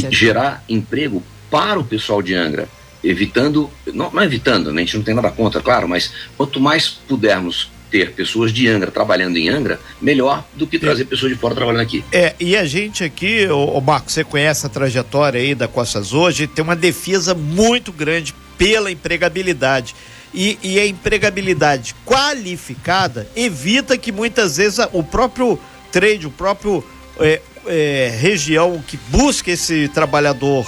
gerar 0.09 0.63
emprego 0.67 1.21
para 1.53 1.79
o 1.79 1.83
pessoal 1.83 2.19
de 2.19 2.33
Angra, 2.33 2.67
evitando, 3.03 3.69
não, 3.93 4.09
não 4.11 4.23
evitando, 4.23 4.73
né, 4.73 4.81
a 4.81 4.85
gente 4.85 4.97
não 4.97 5.03
tem 5.03 5.13
nada 5.13 5.29
contra, 5.29 5.61
claro, 5.61 5.87
mas 5.87 6.11
quanto 6.35 6.59
mais 6.59 6.87
pudermos 6.87 7.69
ter 7.91 8.11
pessoas 8.13 8.51
de 8.51 8.67
Angra 8.67 8.89
trabalhando 8.89 9.37
em 9.37 9.49
Angra, 9.49 9.79
melhor 10.01 10.43
do 10.55 10.65
que 10.65 10.79
trazer 10.79 11.05
pessoas 11.05 11.31
de 11.31 11.37
fora 11.37 11.53
trabalhando 11.53 11.81
aqui. 11.83 12.03
É, 12.11 12.33
e 12.39 12.57
a 12.57 12.65
gente 12.65 13.03
aqui, 13.03 13.45
ô, 13.49 13.77
ô 13.77 13.81
Marcos, 13.81 14.13
você 14.13 14.23
conhece 14.23 14.65
a 14.65 14.69
trajetória 14.69 15.39
aí 15.39 15.53
da 15.53 15.67
Costa 15.67 15.99
Azul, 15.99 16.25
a 16.25 16.31
gente 16.31 16.49
tem 16.53 16.63
uma 16.63 16.75
defesa 16.75 17.35
muito 17.35 17.91
grande 17.91 18.33
pela 18.57 18.89
empregabilidade. 18.91 19.93
E, 20.33 20.57
e 20.63 20.79
a 20.79 20.87
empregabilidade 20.87 21.93
qualificada 22.03 23.27
evita 23.35 23.95
que 23.95 24.11
muitas 24.11 24.57
vezes 24.57 24.79
a- 24.79 24.89
o 24.91 25.03
próprio 25.03 25.59
trade, 25.91 26.25
o 26.25 26.31
próprio 26.31 26.83
é, 27.19 27.39
é, 27.67 28.11
região 28.19 28.83
que 28.87 28.97
busca 29.09 29.51
esse 29.51 29.87
trabalhador 29.89 30.65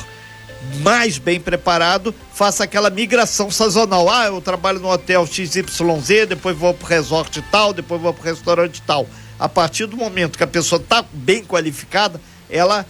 mais 0.82 1.18
bem 1.18 1.40
preparado, 1.40 2.14
faça 2.34 2.64
aquela 2.64 2.90
migração 2.90 3.50
sazonal. 3.50 4.10
Ah, 4.10 4.26
eu 4.26 4.42
trabalho 4.42 4.80
no 4.80 4.90
hotel 4.90 5.26
XYZ, 5.26 6.28
depois 6.28 6.58
vou 6.58 6.74
pro 6.74 6.88
resort 6.88 7.42
tal, 7.52 7.74
depois 7.74 8.02
vou 8.02 8.14
pro 8.14 8.24
restaurante 8.24 8.82
tal. 8.82 9.08
A 9.40 9.50
partir 9.50 9.86
do 9.86 9.98
momento 9.98 10.38
que 10.38 10.44
a 10.44 10.48
pessoa 10.48 10.82
está 10.82 11.04
bem 11.12 11.44
qualificada, 11.44 12.20
ela 12.50 12.86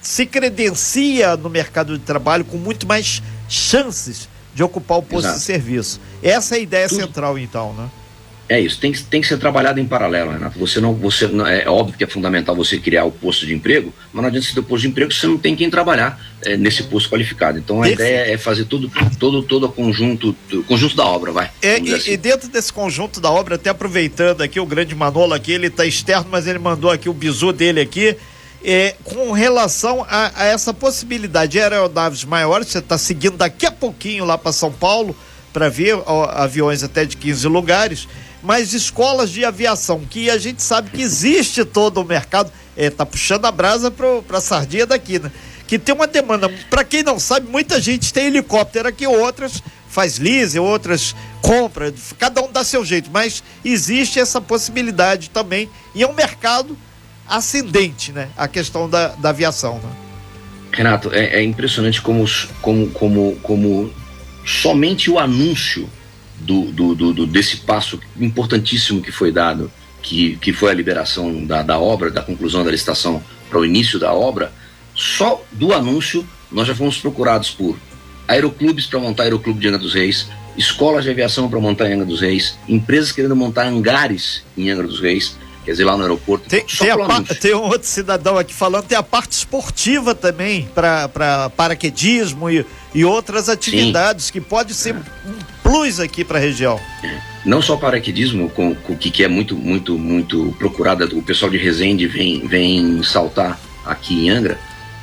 se 0.00 0.26
credencia 0.26 1.36
no 1.36 1.48
mercado 1.48 1.96
de 1.96 2.04
trabalho 2.04 2.44
com 2.44 2.56
muito 2.56 2.86
mais 2.86 3.22
chances 3.48 4.28
de 4.54 4.62
ocupar 4.62 4.98
o 4.98 5.02
posto 5.02 5.26
Exato. 5.26 5.38
de 5.38 5.44
serviço. 5.44 6.00
Essa 6.22 6.56
é 6.56 6.58
a 6.58 6.60
ideia 6.60 6.88
Tudo. 6.88 7.00
central, 7.00 7.38
então, 7.38 7.72
né? 7.74 7.88
É 8.48 8.60
isso, 8.60 8.78
tem, 8.78 8.92
tem 8.92 9.20
que 9.20 9.26
ser 9.26 9.38
trabalhado 9.38 9.80
em 9.80 9.86
paralelo, 9.86 10.32
Renato. 10.32 10.58
Você 10.58 10.80
não, 10.80 10.92
você 10.94 11.26
não, 11.26 11.46
é 11.46 11.66
óbvio 11.68 11.96
que 11.96 12.04
é 12.04 12.06
fundamental 12.06 12.54
você 12.54 12.78
criar 12.78 13.04
o 13.04 13.10
posto 13.10 13.46
de 13.46 13.54
emprego, 13.54 13.94
mas 14.12 14.20
não 14.20 14.28
adianta 14.28 14.46
você 14.46 14.54
ter 14.54 14.60
o 14.60 14.64
posto 14.64 14.82
de 14.82 14.88
emprego 14.88 15.12
se 15.12 15.20
você 15.20 15.26
não 15.26 15.38
tem 15.38 15.56
quem 15.56 15.70
trabalhar 15.70 16.20
é, 16.42 16.56
nesse 16.56 16.82
posto 16.82 17.08
qualificado. 17.08 17.58
Então 17.58 17.78
a 17.78 17.86
Perfeito. 17.86 18.02
ideia 18.02 18.34
é 18.34 18.36
fazer 18.36 18.64
tudo, 18.64 18.90
todo, 19.18 19.42
todo 19.42 19.66
o 19.66 19.68
conjunto, 19.72 20.36
conjunto 20.66 20.96
da 20.96 21.06
obra, 21.06 21.32
vai. 21.32 21.50
É, 21.62 21.78
e, 21.78 21.94
assim. 21.94 22.10
e, 22.10 22.16
dentro 22.16 22.48
desse 22.48 22.72
conjunto 22.72 23.20
da 23.20 23.30
obra, 23.30 23.54
até 23.54 23.70
aproveitando 23.70 24.42
aqui 24.42 24.60
o 24.60 24.66
grande 24.66 24.94
Manolo 24.94 25.32
aqui, 25.32 25.52
ele 25.52 25.68
está 25.68 25.86
externo, 25.86 26.26
mas 26.30 26.46
ele 26.46 26.58
mandou 26.58 26.90
aqui 26.90 27.08
o 27.08 27.14
bizu 27.14 27.52
dele 27.52 27.80
aqui. 27.80 28.16
É, 28.64 28.94
com 29.02 29.32
relação 29.32 30.06
a, 30.08 30.30
a 30.36 30.44
essa 30.44 30.74
possibilidade 30.74 31.52
de 31.52 31.60
aeronaves 31.60 32.24
maiores, 32.24 32.68
você 32.68 32.78
está 32.78 32.96
seguindo 32.98 33.36
daqui 33.36 33.66
a 33.66 33.72
pouquinho 33.72 34.24
lá 34.24 34.36
para 34.36 34.52
São 34.52 34.70
Paulo 34.70 35.16
para 35.52 35.68
ver 35.68 35.94
ó, 36.06 36.24
aviões 36.30 36.82
até 36.82 37.04
de 37.04 37.16
15 37.16 37.48
lugares 37.48 38.08
mas 38.42 38.72
escolas 38.72 39.30
de 39.30 39.44
aviação, 39.44 40.00
que 40.08 40.28
a 40.28 40.38
gente 40.38 40.62
sabe 40.62 40.90
que 40.90 41.00
existe 41.00 41.64
todo 41.64 42.00
o 42.00 42.04
mercado, 42.04 42.50
é, 42.76 42.90
tá 42.90 43.06
puxando 43.06 43.44
a 43.44 43.52
brasa 43.52 43.90
para 43.90 44.38
a 44.38 44.40
sardinha 44.40 44.86
daqui, 44.86 45.18
né? 45.18 45.30
Que 45.66 45.78
tem 45.78 45.94
uma 45.94 46.06
demanda. 46.06 46.48
Para 46.68 46.84
quem 46.84 47.02
não 47.02 47.18
sabe, 47.18 47.48
muita 47.48 47.80
gente 47.80 48.12
tem 48.12 48.26
helicóptero 48.26 48.88
aqui, 48.88 49.06
outras 49.06 49.62
faz 49.92 50.18
lease, 50.18 50.58
outras 50.58 51.14
compra, 51.42 51.92
cada 52.18 52.42
um 52.42 52.50
dá 52.50 52.64
seu 52.64 52.82
jeito, 52.82 53.10
mas 53.12 53.44
existe 53.62 54.18
essa 54.18 54.40
possibilidade 54.40 55.28
também 55.28 55.68
e 55.94 56.02
é 56.02 56.08
um 56.08 56.14
mercado 56.14 56.78
ascendente, 57.28 58.10
né? 58.10 58.30
A 58.36 58.48
questão 58.48 58.88
da, 58.88 59.08
da 59.08 59.28
aviação, 59.28 59.74
né? 59.74 59.90
Renato, 60.72 61.12
é, 61.12 61.40
é 61.40 61.42
impressionante 61.42 62.00
como, 62.00 62.24
como, 62.62 62.88
como, 62.90 63.36
como 63.42 63.92
somente 64.46 65.10
o 65.10 65.18
anúncio 65.18 65.88
do, 66.42 66.94
do, 66.94 67.12
do, 67.12 67.26
desse 67.26 67.58
passo 67.58 67.98
importantíssimo 68.18 69.00
que 69.00 69.12
foi 69.12 69.30
dado, 69.30 69.70
que, 70.02 70.36
que 70.36 70.52
foi 70.52 70.70
a 70.70 70.74
liberação 70.74 71.44
da, 71.44 71.62
da 71.62 71.78
obra, 71.78 72.10
da 72.10 72.22
conclusão 72.22 72.64
da 72.64 72.70
licitação 72.70 73.22
para 73.48 73.58
o 73.58 73.64
início 73.64 73.98
da 73.98 74.12
obra, 74.12 74.52
só 74.94 75.44
do 75.52 75.72
anúncio 75.72 76.26
nós 76.50 76.66
já 76.66 76.74
fomos 76.74 76.98
procurados 76.98 77.50
por 77.50 77.78
aeroclubes 78.28 78.86
para 78.86 78.98
montar 78.98 79.24
aeroclube 79.24 79.58
de 79.58 79.68
Angra 79.68 79.78
dos 79.78 79.94
Reis, 79.94 80.28
escolas 80.56 81.04
de 81.04 81.10
aviação 81.10 81.48
para 81.48 81.58
montar 81.60 81.88
em 81.88 81.94
Angra 81.94 82.06
dos 82.06 82.20
Reis, 82.20 82.56
empresas 82.68 83.12
querendo 83.12 83.34
montar 83.34 83.66
hangares 83.66 84.44
em 84.56 84.70
Angra 84.70 84.86
dos 84.86 85.00
Reis, 85.00 85.36
quer 85.64 85.72
dizer, 85.72 85.84
lá 85.84 85.96
no 85.96 86.02
aeroporto. 86.02 86.48
Tem, 86.48 86.64
tem, 86.64 86.90
a, 86.90 87.34
tem, 87.40 87.54
um 87.54 87.62
outro 87.62 87.88
cidadão 87.88 88.36
aqui 88.36 88.52
falando, 88.52 88.84
tem 88.84 88.98
a 88.98 89.02
parte 89.02 89.32
esportiva 89.32 90.14
também, 90.14 90.68
para 90.74 91.50
paraquedismo 91.56 92.50
e, 92.50 92.66
e 92.94 93.04
outras 93.04 93.48
atividades 93.48 94.26
Sim. 94.26 94.32
que 94.32 94.40
pode 94.40 94.74
ser 94.74 94.94
é. 94.94 95.28
um 95.28 95.41
plus 95.72 95.98
aqui 95.98 96.22
para 96.22 96.38
a 96.38 96.40
região. 96.40 96.78
Não 97.46 97.62
só 97.62 97.78
paraquedismo, 97.78 98.50
com, 98.50 98.74
com, 98.74 98.94
que, 98.94 99.10
que 99.10 99.24
é 99.24 99.28
muito, 99.28 99.56
muito, 99.56 99.98
muito 99.98 100.54
procurada, 100.58 101.06
o 101.06 101.22
pessoal 101.22 101.50
de 101.50 101.56
Resende 101.56 102.06
vem, 102.06 102.46
vem 102.46 103.02
saltar 103.02 103.58
aqui 103.84 104.26
em 104.26 104.30
Angra, 104.30 104.58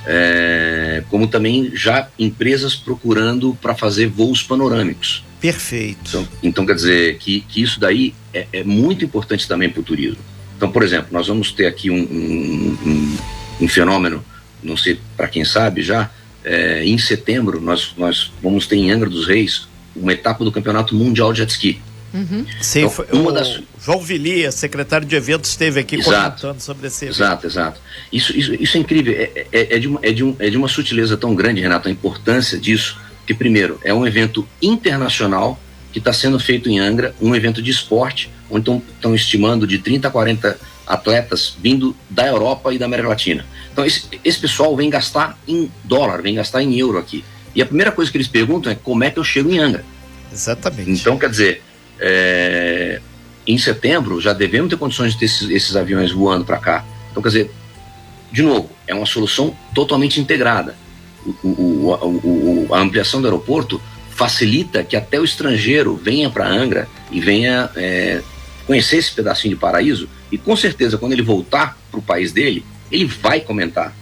é, 0.05 1.03
como 1.09 1.27
também 1.27 1.71
já 1.73 2.07
empresas 2.19 2.75
procurando 2.75 3.57
para 3.59 3.73
fazer 3.73 4.07
voos 4.07 4.43
panorâmicos. 4.43 5.25
Perfeito. 5.41 6.07
Então, 6.07 6.27
então 6.43 6.65
quer 6.67 6.75
dizer 6.75 7.17
que, 7.17 7.41
que 7.41 7.63
isso 7.63 7.79
daí 7.79 8.13
é, 8.31 8.45
é 8.53 8.63
muito 8.63 9.03
importante 9.03 9.47
também 9.47 9.69
para 9.69 9.81
o 9.81 9.83
turismo. 9.83 10.19
Então, 10.55 10.71
por 10.71 10.83
exemplo, 10.83 11.07
nós 11.11 11.27
vamos 11.27 11.51
ter 11.51 11.65
aqui 11.65 11.89
um, 11.89 11.95
um, 11.95 12.77
um, 12.85 13.17
um 13.61 13.67
fenômeno, 13.67 14.23
não 14.61 14.77
sei 14.77 14.99
para 15.17 15.27
quem 15.27 15.43
sabe 15.43 15.81
já, 15.81 16.11
é, 16.43 16.85
em 16.85 16.97
setembro 16.97 17.59
nós, 17.59 17.93
nós 17.97 18.31
vamos 18.41 18.67
ter 18.67 18.75
em 18.75 18.91
Angra 18.91 19.09
dos 19.09 19.27
Reis 19.27 19.67
uma 19.96 20.13
etapa 20.13 20.43
do 20.43 20.51
Campeonato 20.51 20.96
Mundial 20.96 21.31
de 21.34 21.39
Jet 21.39 21.51
Ski. 21.51 21.81
Uhum. 22.13 22.46
Sim, 22.60 22.79
então, 22.79 22.89
foi, 22.89 23.05
uma 23.12 23.29
o 23.29 23.34
das... 23.34 23.62
João 23.84 24.00
Vilia, 24.00 24.51
secretário 24.51 25.05
de 25.05 25.15
eventos, 25.15 25.51
esteve 25.51 25.79
aqui 25.79 25.96
exato, 25.96 26.41
comentando 26.41 26.62
sobre 26.62 26.88
esse 26.88 27.05
evento. 27.05 27.17
Exato, 27.17 27.48
exato. 27.48 27.81
Isso, 28.12 28.36
isso, 28.36 28.53
isso 28.55 28.77
é 28.77 28.79
incrível, 28.79 29.13
é, 29.13 29.46
é, 29.51 29.75
é, 29.75 29.79
de 29.79 29.88
uma, 29.88 30.00
é, 30.01 30.12
de 30.12 30.24
um, 30.24 30.36
é 30.39 30.50
de 30.50 30.58
uma 30.58 30.67
sutileza 30.67 31.15
tão 31.15 31.36
grande, 31.36 31.62
Renato, 31.62 31.88
a 31.88 31.91
importância 31.91 32.58
disso, 32.58 33.00
que 33.27 33.34
primeiro, 33.34 33.79
é 33.84 33.93
um 33.93 34.08
evento 34.08 34.48
internacional 34.62 35.60
que 35.91 36.00
está 36.00 36.12
sendo 36.12 36.39
feito 36.39 36.69
em 36.69 36.79
Angra, 36.79 37.13
um 37.22 37.36
evento 37.36 37.62
de 37.62 37.72
esporte, 37.72 38.31
onde 38.50 38.72
estão 38.91 39.13
estimando 39.13 39.67
de 39.67 39.77
30 39.77 40.08
a 40.08 40.12
40 40.12 40.60
atletas 40.86 41.55
vindo 41.62 41.96
da 42.10 42.25
Europa 42.25 42.74
e 42.74 42.79
da 42.79 42.86
América 42.86 43.10
Latina. 43.10 43.46
Então 43.72 43.86
esse, 43.86 44.08
esse 44.25 44.39
pessoal 44.39 44.75
vem 44.75 44.89
gastar 44.89 45.38
em 45.48 45.72
dólar, 45.84 46.22
vem 46.22 46.36
gastar 46.36 46.63
em 46.63 46.77
euro 46.79 46.98
aqui. 46.98 47.24
E 47.55 47.61
a 47.61 47.65
primeira 47.65 47.91
coisa 47.91 48.11
que 48.11 48.17
eles 48.17 48.27
perguntam 48.27 48.71
é 48.71 48.75
como 48.75 49.03
é 49.03 49.09
que 49.09 49.19
eu 49.19 49.23
chego 49.23 49.51
em 49.51 49.59
Angra. 49.59 49.83
Exatamente. 50.31 50.91
Então, 50.91 51.17
quer 51.17 51.29
dizer, 51.29 51.61
é, 51.99 53.01
em 53.45 53.57
setembro 53.57 54.21
já 54.21 54.33
devemos 54.33 54.69
ter 54.69 54.77
condições 54.77 55.13
de 55.13 55.19
ter 55.19 55.25
esses, 55.25 55.49
esses 55.49 55.75
aviões 55.75 56.11
voando 56.11 56.45
para 56.45 56.57
cá. 56.57 56.85
Então, 57.11 57.21
quer 57.21 57.29
dizer, 57.29 57.51
de 58.31 58.43
novo, 58.43 58.69
é 58.87 58.93
uma 58.93 59.05
solução 59.05 59.55
totalmente 59.73 60.19
integrada. 60.19 60.75
O, 61.43 61.49
o, 61.51 62.67
o, 62.69 62.73
a 62.73 62.79
ampliação 62.79 63.21
do 63.21 63.27
aeroporto 63.27 63.81
facilita 64.11 64.83
que 64.83 64.95
até 64.95 65.19
o 65.19 65.23
estrangeiro 65.23 65.95
venha 65.95 66.29
para 66.29 66.47
Angra 66.47 66.87
e 67.11 67.19
venha 67.19 67.69
é, 67.75 68.21
conhecer 68.65 68.97
esse 68.97 69.11
pedacinho 69.11 69.55
de 69.55 69.59
paraíso 69.59 70.09
e 70.31 70.37
com 70.37 70.55
certeza 70.55 70.97
quando 70.97 71.13
ele 71.13 71.21
voltar 71.21 71.77
para 71.89 71.99
o 71.99 72.03
país 72.03 72.31
dele, 72.31 72.63
ele 72.91 73.05
vai 73.05 73.41
comentar 73.41 73.95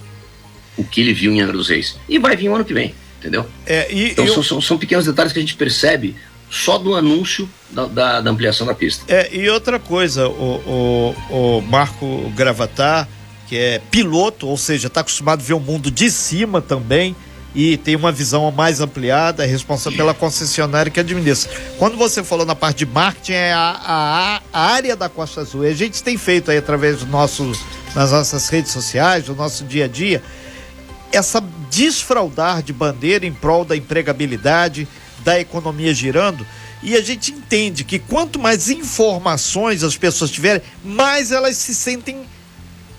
o 0.75 0.83
que 0.83 1.01
ele 1.01 1.13
viu 1.13 1.31
em 1.31 1.41
Angra 1.41 1.55
dos 1.55 1.69
Reis 1.69 1.97
e 2.07 2.19
vai 2.19 2.35
vir 2.35 2.49
o 2.49 2.55
ano 2.55 2.65
que 2.65 2.73
vem 2.73 2.93
entendeu? 3.19 3.45
É, 3.65 3.91
e, 3.91 4.11
então 4.11 4.25
eu... 4.25 4.33
são, 4.33 4.43
são, 4.43 4.61
são, 4.61 4.77
pequenos 4.77 5.05
detalhes 5.05 5.33
que 5.33 5.39
a 5.39 5.41
gente 5.41 5.55
percebe 5.55 6.15
só 6.49 6.77
do 6.77 6.95
anúncio 6.95 7.49
da, 7.69 7.85
da, 7.85 8.21
da 8.21 8.31
ampliação 8.31 8.65
da 8.65 8.73
pista. 8.73 9.03
É, 9.07 9.35
e 9.35 9.49
outra 9.49 9.79
coisa, 9.79 10.27
o, 10.27 11.13
o, 11.29 11.57
o 11.57 11.61
Marco 11.61 12.31
Gravatar, 12.35 13.07
que 13.47 13.57
é 13.57 13.81
piloto, 13.91 14.47
ou 14.47 14.57
seja, 14.57 14.87
está 14.87 15.01
acostumado 15.01 15.41
a 15.41 15.43
ver 15.43 15.53
o 15.53 15.59
mundo 15.59 15.91
de 15.91 16.09
cima 16.09 16.61
também 16.61 17.15
e 17.55 17.75
tem 17.75 17.95
uma 17.95 18.11
visão 18.11 18.51
mais 18.51 18.81
ampliada, 18.81 19.43
é 19.43 19.47
responsável 19.47 19.97
pela 19.97 20.13
concessionária 20.13 20.91
que 20.91 20.99
administra. 20.99 21.51
Quando 21.79 21.97
você 21.97 22.23
falou 22.23 22.45
na 22.45 22.55
parte 22.55 22.79
de 22.79 22.85
marketing, 22.85 23.31
é 23.31 23.53
a, 23.53 23.79
a, 23.83 24.41
a 24.53 24.61
área 24.73 24.95
da 24.95 25.09
Costa 25.09 25.41
Azul. 25.41 25.65
E 25.65 25.69
a 25.69 25.73
gente 25.73 26.03
tem 26.03 26.17
feito 26.17 26.51
aí 26.51 26.57
através 26.57 26.99
do 26.99 27.07
nosso, 27.07 27.51
das 27.95 28.11
nossas 28.11 28.47
redes 28.49 28.71
sociais, 28.71 29.25
do 29.25 29.33
nosso 29.33 29.63
dia 29.63 29.85
a 29.85 29.87
dia, 29.87 30.21
essa 31.11 31.41
desfraudar 31.69 32.61
de 32.61 32.73
bandeira 32.73 33.25
em 33.25 33.33
prol 33.33 33.63
da 33.65 33.75
empregabilidade, 33.75 34.87
da 35.23 35.39
economia 35.39 35.93
girando. 35.93 36.45
E 36.83 36.95
a 36.95 37.01
gente 37.01 37.31
entende 37.31 37.83
que 37.83 37.99
quanto 37.99 38.39
mais 38.39 38.69
informações 38.69 39.83
as 39.83 39.97
pessoas 39.97 40.31
tiverem, 40.31 40.61
mais 40.83 41.31
elas 41.31 41.57
se 41.57 41.73
sentem 41.73 42.25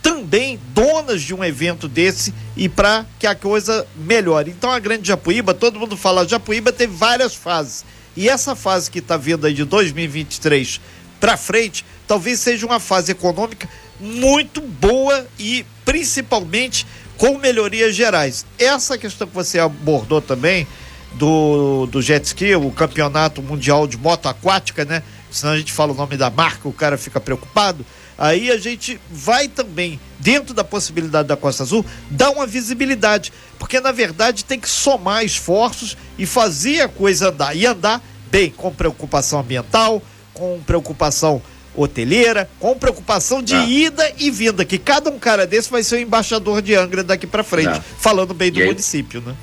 também 0.03 0.59
donas 0.75 1.23
de 1.23 1.35
um 1.35 1.45
evento 1.45 1.89
desse 1.89 2.33
e 2.57 2.69
para 2.69 3.05
que 3.19 3.27
a 3.27 3.35
coisa 3.35 3.87
melhore. 3.97 4.51
Então 4.51 4.71
a 4.71 4.79
Grande 4.79 5.09
Japuíba, 5.09 5.55
todo 5.55 5.79
mundo 5.79 5.97
fala, 5.97 6.27
Japuíba 6.27 6.73
teve 6.73 6.95
várias 6.95 7.35
fases. 7.35 7.85
E 8.17 8.29
essa 8.29 8.57
fase 8.57 8.91
que 8.91 8.99
está 8.99 9.17
vindo 9.17 9.47
aí 9.47 9.55
de 9.55 9.65
2023 9.65 10.81
para 11.21 11.37
frente, 11.37 11.85
talvez 12.07 12.41
seja 12.41 12.67
uma 12.67 12.81
fase 12.81 13.13
econômica 13.13 13.69
muito 14.01 14.61
boa 14.61 15.27
e 15.39 15.65
principalmente 15.85 16.87
com 17.19 17.37
melhorias 17.37 17.95
gerais. 17.95 18.47
Essa 18.59 18.97
questão 18.97 19.27
que 19.27 19.35
você 19.35 19.59
abordou 19.59 20.23
também 20.23 20.67
do, 21.15 21.87
do 21.87 22.01
jet 22.01 22.25
ski, 22.25 22.55
o 22.55 22.71
campeonato 22.71 23.43
mundial 23.43 23.87
de 23.87 23.99
moto 23.99 24.27
aquática, 24.27 24.85
né? 24.85 25.03
Senão 25.31 25.53
a 25.53 25.59
gente 25.59 25.73
fala 25.73 25.93
o 25.93 25.97
nome 25.97 26.17
da 26.17 26.31
marca, 26.31 26.69
o 26.69 26.73
cara 26.73 26.97
fica 26.97 27.21
preocupado. 27.21 27.85
Aí 28.17 28.51
a 28.51 28.57
gente 28.57 29.01
vai 29.11 29.47
também, 29.47 30.01
dentro 30.19 30.55
da 30.55 30.65
possibilidade 30.65 31.29
da 31.29 31.37
Costa 31.37 31.63
Azul, 31.65 31.85
dar 32.11 32.31
uma 32.31 32.47
visibilidade. 32.47 33.33
Porque 33.59 33.81
na 33.81 33.93
verdade 33.93 34.45
tem 34.45 34.59
que 34.59 34.69
somar 34.69 35.25
esforços 35.25 35.97
e 36.19 36.25
fazer 36.25 36.81
a 36.81 36.89
coisa 36.89 37.29
andar. 37.29 37.55
E 37.55 37.67
andar 37.67 38.03
bem, 38.31 38.51
com 38.51 38.73
preocupação 38.73 39.41
ambiental, 39.41 40.03
com 40.33 40.61
preocupação 40.65 41.43
hoteleira, 41.81 42.49
com 42.59 42.77
preocupação 42.77 43.43
de 43.43 43.55
ah. 43.55 43.65
ida 43.65 44.13
e 44.19 44.31
vinda, 44.31 44.65
que 44.65 44.79
cada 44.79 45.11
um 45.11 45.19
cara 45.19 45.47
desse 45.47 45.71
vai 45.71 45.83
ser 45.83 45.97
o 45.97 46.01
embaixador 46.01 46.61
de 46.61 46.75
Angra 46.75 47.05
daqui 47.05 47.27
para 47.27 47.43
frente, 47.43 47.69
ah. 47.69 47.83
falando 47.99 48.35
bem 48.35 48.51
do 48.51 48.61
aí, 48.61 48.67
município, 48.67 49.23
né? 49.25 49.35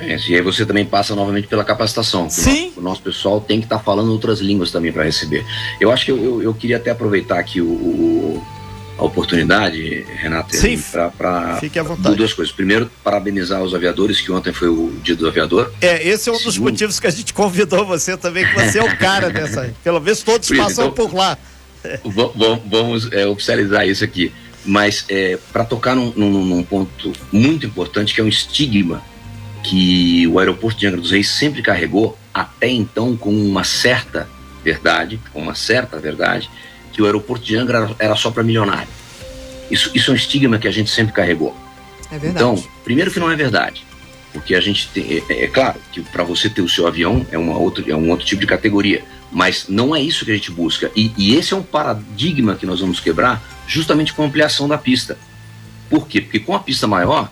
É, 0.00 0.16
e 0.28 0.34
aí 0.34 0.42
você 0.42 0.66
também 0.66 0.84
passa 0.84 1.14
novamente 1.14 1.46
pela 1.46 1.64
capacitação. 1.64 2.28
Sim. 2.28 2.72
O 2.76 2.80
nosso, 2.80 3.00
pessoal 3.00 3.40
tem 3.40 3.60
que 3.60 3.66
estar 3.66 3.78
tá 3.78 3.84
falando 3.84 4.10
outras 4.10 4.40
línguas 4.40 4.70
também 4.70 4.92
para 4.92 5.04
receber. 5.04 5.44
Eu 5.80 5.92
acho 5.92 6.04
que 6.04 6.10
eu, 6.10 6.22
eu, 6.22 6.42
eu, 6.42 6.54
queria 6.54 6.78
até 6.78 6.90
aproveitar 6.90 7.38
aqui 7.38 7.60
o, 7.60 7.66
o 7.66 8.46
a 8.96 9.04
oportunidade, 9.04 10.06
Renato, 10.16 10.56
para 11.18 11.58
duas 12.16 12.32
coisas. 12.32 12.54
Primeiro, 12.54 12.88
parabenizar 13.02 13.60
os 13.62 13.74
aviadores, 13.74 14.20
que 14.20 14.30
ontem 14.30 14.52
foi 14.52 14.68
o 14.68 14.92
dia 15.02 15.16
do 15.16 15.26
aviador. 15.26 15.72
É, 15.80 16.06
esse 16.06 16.28
é 16.28 16.32
um 16.32 16.38
dos 16.38 16.56
motivos 16.58 17.00
que 17.00 17.06
a 17.06 17.10
gente 17.10 17.34
convidou 17.34 17.84
você 17.84 18.16
também, 18.16 18.46
que 18.46 18.54
você 18.54 18.78
é 18.78 18.84
o 18.84 18.96
cara 18.96 19.30
dessa. 19.30 19.74
Pelo 19.82 20.00
menos 20.00 20.22
todos 20.22 20.48
passam 20.48 20.86
então, 20.86 20.92
por 20.92 21.14
lá 21.14 21.36
vamos 22.04 23.12
é, 23.12 23.26
oficializar 23.26 23.86
isso 23.86 24.04
aqui. 24.04 24.32
Mas 24.64 25.04
é, 25.08 25.38
para 25.52 25.64
tocar 25.64 25.94
num, 25.94 26.12
num, 26.16 26.44
num, 26.44 26.62
ponto 26.62 27.12
muito 27.30 27.66
importante, 27.66 28.14
que 28.14 28.20
é 28.20 28.24
um 28.24 28.28
estigma 28.28 29.02
que 29.62 30.26
o 30.26 30.38
aeroporto 30.38 30.78
de 30.78 30.86
Angra 30.86 31.00
dos 31.00 31.10
Reis 31.10 31.28
sempre 31.28 31.62
carregou, 31.62 32.18
até 32.32 32.68
então 32.68 33.16
com 33.16 33.30
uma 33.30 33.64
certa 33.64 34.28
verdade, 34.62 35.20
com 35.32 35.40
uma 35.40 35.54
certa 35.54 35.98
verdade, 35.98 36.48
que 36.92 37.02
o 37.02 37.04
aeroporto 37.04 37.44
de 37.44 37.56
Angra 37.56 37.94
era 37.98 38.16
só 38.16 38.30
para 38.30 38.42
milionário. 38.42 38.88
Isso, 39.70 39.90
isso 39.94 40.10
é 40.10 40.14
um 40.14 40.16
estigma 40.16 40.58
que 40.58 40.68
a 40.68 40.70
gente 40.70 40.90
sempre 40.90 41.12
carregou. 41.12 41.54
É 42.10 42.18
verdade. 42.18 42.36
Então, 42.36 42.64
primeiro 42.84 43.10
que 43.10 43.20
não 43.20 43.30
é 43.30 43.36
verdade, 43.36 43.84
porque 44.32 44.54
a 44.54 44.60
gente 44.60 44.88
tem, 44.88 45.22
é, 45.28 45.44
é 45.44 45.46
claro 45.46 45.78
que 45.92 46.00
para 46.00 46.24
você 46.24 46.48
ter 46.48 46.62
o 46.62 46.68
seu 46.68 46.86
avião 46.86 47.26
é, 47.30 47.38
uma 47.38 47.56
outra, 47.56 47.84
é 47.86 47.94
um 47.94 48.10
outro 48.10 48.26
tipo 48.26 48.40
de 48.40 48.46
categoria, 48.46 49.02
mas 49.34 49.66
não 49.68 49.94
é 49.94 50.00
isso 50.00 50.24
que 50.24 50.30
a 50.30 50.34
gente 50.34 50.52
busca. 50.52 50.90
E, 50.94 51.12
e 51.18 51.34
esse 51.34 51.52
é 51.52 51.56
um 51.56 51.62
paradigma 51.62 52.54
que 52.54 52.64
nós 52.64 52.78
vamos 52.78 53.00
quebrar 53.00 53.42
justamente 53.66 54.14
com 54.14 54.22
a 54.22 54.26
ampliação 54.26 54.68
da 54.68 54.78
pista. 54.78 55.18
Por 55.90 56.06
quê? 56.06 56.20
Porque 56.20 56.38
com 56.38 56.54
a 56.54 56.60
pista 56.60 56.86
maior, 56.86 57.30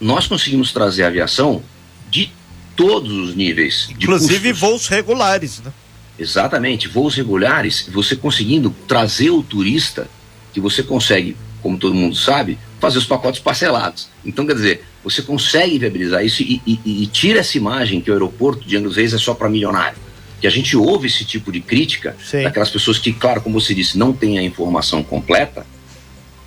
nós 0.00 0.26
conseguimos 0.26 0.72
trazer 0.72 1.04
a 1.04 1.08
aviação 1.08 1.62
de 2.10 2.32
todos 2.74 3.12
os 3.12 3.34
níveis. 3.36 3.88
Inclusive 3.90 4.52
voos 4.54 4.88
regulares, 4.88 5.60
né? 5.60 5.70
Exatamente, 6.18 6.88
voos 6.88 7.14
regulares, 7.14 7.86
você 7.92 8.16
conseguindo 8.16 8.74
trazer 8.88 9.28
o 9.28 9.42
turista, 9.42 10.08
que 10.54 10.60
você 10.60 10.82
consegue, 10.82 11.36
como 11.62 11.76
todo 11.76 11.94
mundo 11.94 12.16
sabe, 12.16 12.58
fazer 12.80 12.96
os 12.96 13.04
pacotes 13.04 13.40
parcelados. 13.40 14.08
Então, 14.24 14.46
quer 14.46 14.54
dizer, 14.54 14.84
você 15.04 15.20
consegue 15.20 15.78
viabilizar 15.78 16.24
isso 16.24 16.42
e, 16.42 16.62
e, 16.66 17.02
e 17.02 17.06
tira 17.08 17.40
essa 17.40 17.58
imagem 17.58 18.00
que 18.00 18.10
o 18.10 18.14
aeroporto 18.14 18.66
de 18.66 18.74
Angra 18.78 18.94
Reis 18.94 19.12
é 19.12 19.18
só 19.18 19.34
para 19.34 19.50
milionário. 19.50 20.05
Que 20.40 20.46
a 20.46 20.50
gente 20.50 20.76
ouve 20.76 21.06
esse 21.06 21.24
tipo 21.24 21.50
de 21.50 21.60
crítica 21.60 22.16
Sim. 22.22 22.42
daquelas 22.42 22.70
pessoas 22.70 22.98
que, 22.98 23.12
claro, 23.12 23.40
como 23.40 23.60
você 23.60 23.74
disse, 23.74 23.96
não 23.96 24.12
têm 24.12 24.38
a 24.38 24.42
informação 24.42 25.02
completa, 25.02 25.66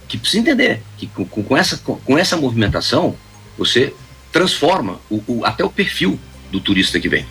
que 0.08 0.17
precisa 0.17 0.41
entender 0.41 0.81
que 0.98 1.08
com, 1.08 1.25
com 1.25 1.58
essa, 1.58 1.77
com 1.77 2.17
essa 2.17 2.38
movimentação 2.38 3.15
você 3.58 3.93
transforma 4.31 5.00
o, 5.10 5.24
o, 5.27 5.46
até 5.46 5.63
o 5.63 5.69
perfil 5.69 6.19
do 6.51 6.60
turista 6.60 7.00
que 7.00 7.10
vem 7.10 7.25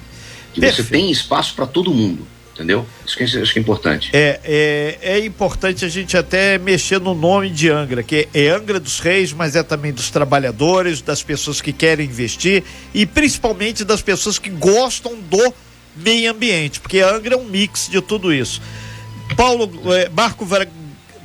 que 0.53 0.61
Perfeito. 0.61 0.87
você 0.87 0.93
tem 0.93 1.11
espaço 1.11 1.55
para 1.55 1.67
todo 1.67 1.93
mundo. 1.93 2.27
Entendeu? 2.55 2.85
Isso 3.07 3.17
que 3.17 3.23
acho 3.23 3.53
que 3.53 3.59
é 3.61 3.63
importante. 3.63 4.11
É, 4.13 4.41
é, 4.43 4.99
é 5.01 5.25
importante 5.25 5.85
a 5.85 5.89
gente 5.89 6.17
até 6.17 6.59
mexer 6.59 6.99
no 6.99 7.15
nome 7.15 7.51
de 7.51 7.71
Angra, 7.71 8.03
que 8.03 8.27
é 8.35 8.49
Angra 8.49 8.81
dos 8.81 8.99
Reis, 8.99 9.33
mas 9.33 9.55
é 9.55 9.63
também 9.63 9.93
dos 9.93 10.11
trabalhadores, 10.11 11.01
das 11.01 11.23
pessoas 11.23 11.61
que 11.61 11.73
querem 11.73 12.07
investir 12.07 12.65
e 12.93 13.07
principalmente 13.07 13.85
das 13.85 14.03
pessoas 14.03 14.41
que 14.41 14.51
gostam 14.51 15.17
do 15.21 15.55
meio 16.03 16.31
ambiente, 16.31 16.81
porque 16.81 17.01
Angra 17.01 17.35
é 17.35 17.37
um 17.37 17.45
mix 17.45 17.89
de 17.89 18.01
tudo 18.01 18.33
isso. 18.33 18.61
Paulo, 19.37 19.71
é, 19.95 20.09
Marco, 20.09 20.47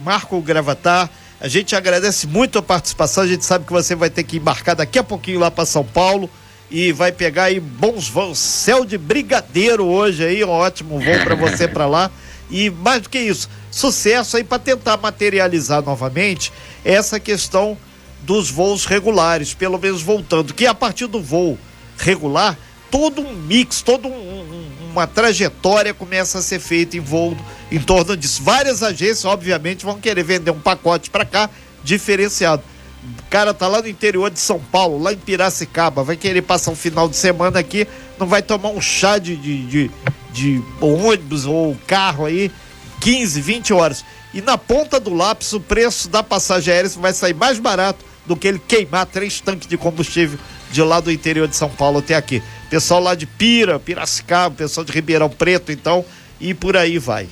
Marco 0.04 0.42
Gravatar, 0.42 1.10
a 1.40 1.48
gente 1.48 1.76
agradece 1.76 2.28
muito 2.28 2.58
a 2.58 2.62
participação, 2.62 3.24
a 3.24 3.28
gente 3.28 3.44
sabe 3.44 3.66
que 3.66 3.74
você 3.74 3.96
vai 3.96 4.10
ter 4.10 4.24
que 4.24 4.38
embarcar 4.38 4.76
daqui 4.76 4.98
a 4.98 5.04
pouquinho 5.04 5.40
lá 5.40 5.52
para 5.52 5.66
São 5.66 5.84
Paulo 5.84 6.30
e 6.72 6.92
vai 6.92 7.12
pegar 7.12 7.46
aí 7.46 7.60
bons 7.60 8.08
voos, 8.08 8.40
céu 8.40 8.86
de 8.86 8.98
brigadeiro 8.98 9.86
hoje 9.86 10.26
aí, 10.26 10.44
um 10.44 10.50
ótimo 10.50 11.00
voo 11.00 11.24
para 11.24 11.36
você 11.36 11.68
para 11.68 11.86
lá. 11.86 12.10
E 12.50 12.70
mais 12.70 13.02
do 13.02 13.10
que 13.10 13.20
isso, 13.20 13.50
sucesso 13.72 14.38
aí 14.38 14.44
para 14.44 14.60
tentar 14.60 14.98
materializar 14.98 15.82
novamente 15.84 16.52
essa 16.84 17.20
questão 17.20 17.78
dos 18.22 18.50
voos 18.50 18.86
regulares, 18.86 19.54
pelo 19.54 19.78
menos 19.78 20.02
voltando, 20.02 20.54
que 20.54 20.66
a 20.66 20.74
partir 20.74 21.08
do 21.08 21.22
voo 21.22 21.58
regular, 21.98 22.58
todo 22.94 23.24
um 23.24 23.34
mix, 23.34 23.82
toda 23.82 24.08
um, 24.08 24.70
uma 24.92 25.08
trajetória 25.08 25.96
começa 25.96 26.38
a 26.38 26.42
ser 26.44 26.60
feita 26.60 26.96
em 26.96 27.00
voo 27.00 27.36
em 27.72 27.80
torno 27.80 28.16
disso. 28.16 28.44
Várias 28.44 28.84
agências, 28.84 29.26
obviamente, 29.26 29.84
vão 29.84 30.00
querer 30.00 30.22
vender 30.22 30.52
um 30.52 30.60
pacote 30.60 31.10
para 31.10 31.26
cá 31.26 31.50
diferenciado. 31.84 32.62
O 33.04 33.30
cara 33.32 33.52
tá 33.52 33.68
lá 33.68 33.82
no 33.82 33.88
interior 33.88 34.30
de 34.30 34.40
São 34.40 34.60
Paulo, 34.60 35.02
lá 35.02 35.12
em 35.12 35.18
Piracicaba, 35.18 36.04
vai 36.04 36.16
querer 36.16 36.44
passar 36.44 36.70
um 36.70 36.76
final 36.76 37.10
de 37.10 37.16
semana 37.16 37.58
aqui, 37.58 37.88
não 38.20 38.28
vai 38.28 38.44
tomar 38.44 38.70
um 38.70 38.80
chá 38.80 39.18
de, 39.18 39.36
de, 39.38 39.66
de, 39.66 39.92
de 40.32 40.64
ônibus 40.80 41.48
ou 41.48 41.76
carro 41.88 42.26
aí, 42.26 42.52
15, 43.02 43.42
20 43.42 43.74
horas. 43.74 44.06
E 44.36 44.40
na 44.40 44.56
ponta 44.56 45.00
do 45.00 45.12
lápis, 45.16 45.52
o 45.52 45.60
preço 45.60 46.08
da 46.10 46.22
passagem 46.22 46.72
aérea 46.72 46.92
vai 46.92 47.12
sair 47.12 47.34
mais 47.34 47.58
barato 47.58 48.06
do 48.24 48.36
que 48.36 48.48
ele 48.48 48.60
queimar 48.60 49.08
três 49.08 49.42
tanques 49.42 49.68
de 49.68 49.78
combustível 49.78 50.38
de 50.74 50.82
lá 50.82 51.00
do 51.00 51.12
interior 51.12 51.48
de 51.48 51.56
São 51.56 51.70
Paulo 51.70 52.00
até 52.00 52.16
aqui. 52.16 52.42
Pessoal 52.70 53.00
lá 53.00 53.14
de 53.14 53.28
Pira, 53.28 53.80
Piracicaba, 53.80 54.56
pessoal 54.56 54.84
de 54.84 54.92
Ribeirão 54.92 55.30
Preto, 55.30 55.72
então, 55.72 56.04
e 56.42 56.54
por 56.54 56.76
aí 56.76 56.98
vai. 56.98 57.28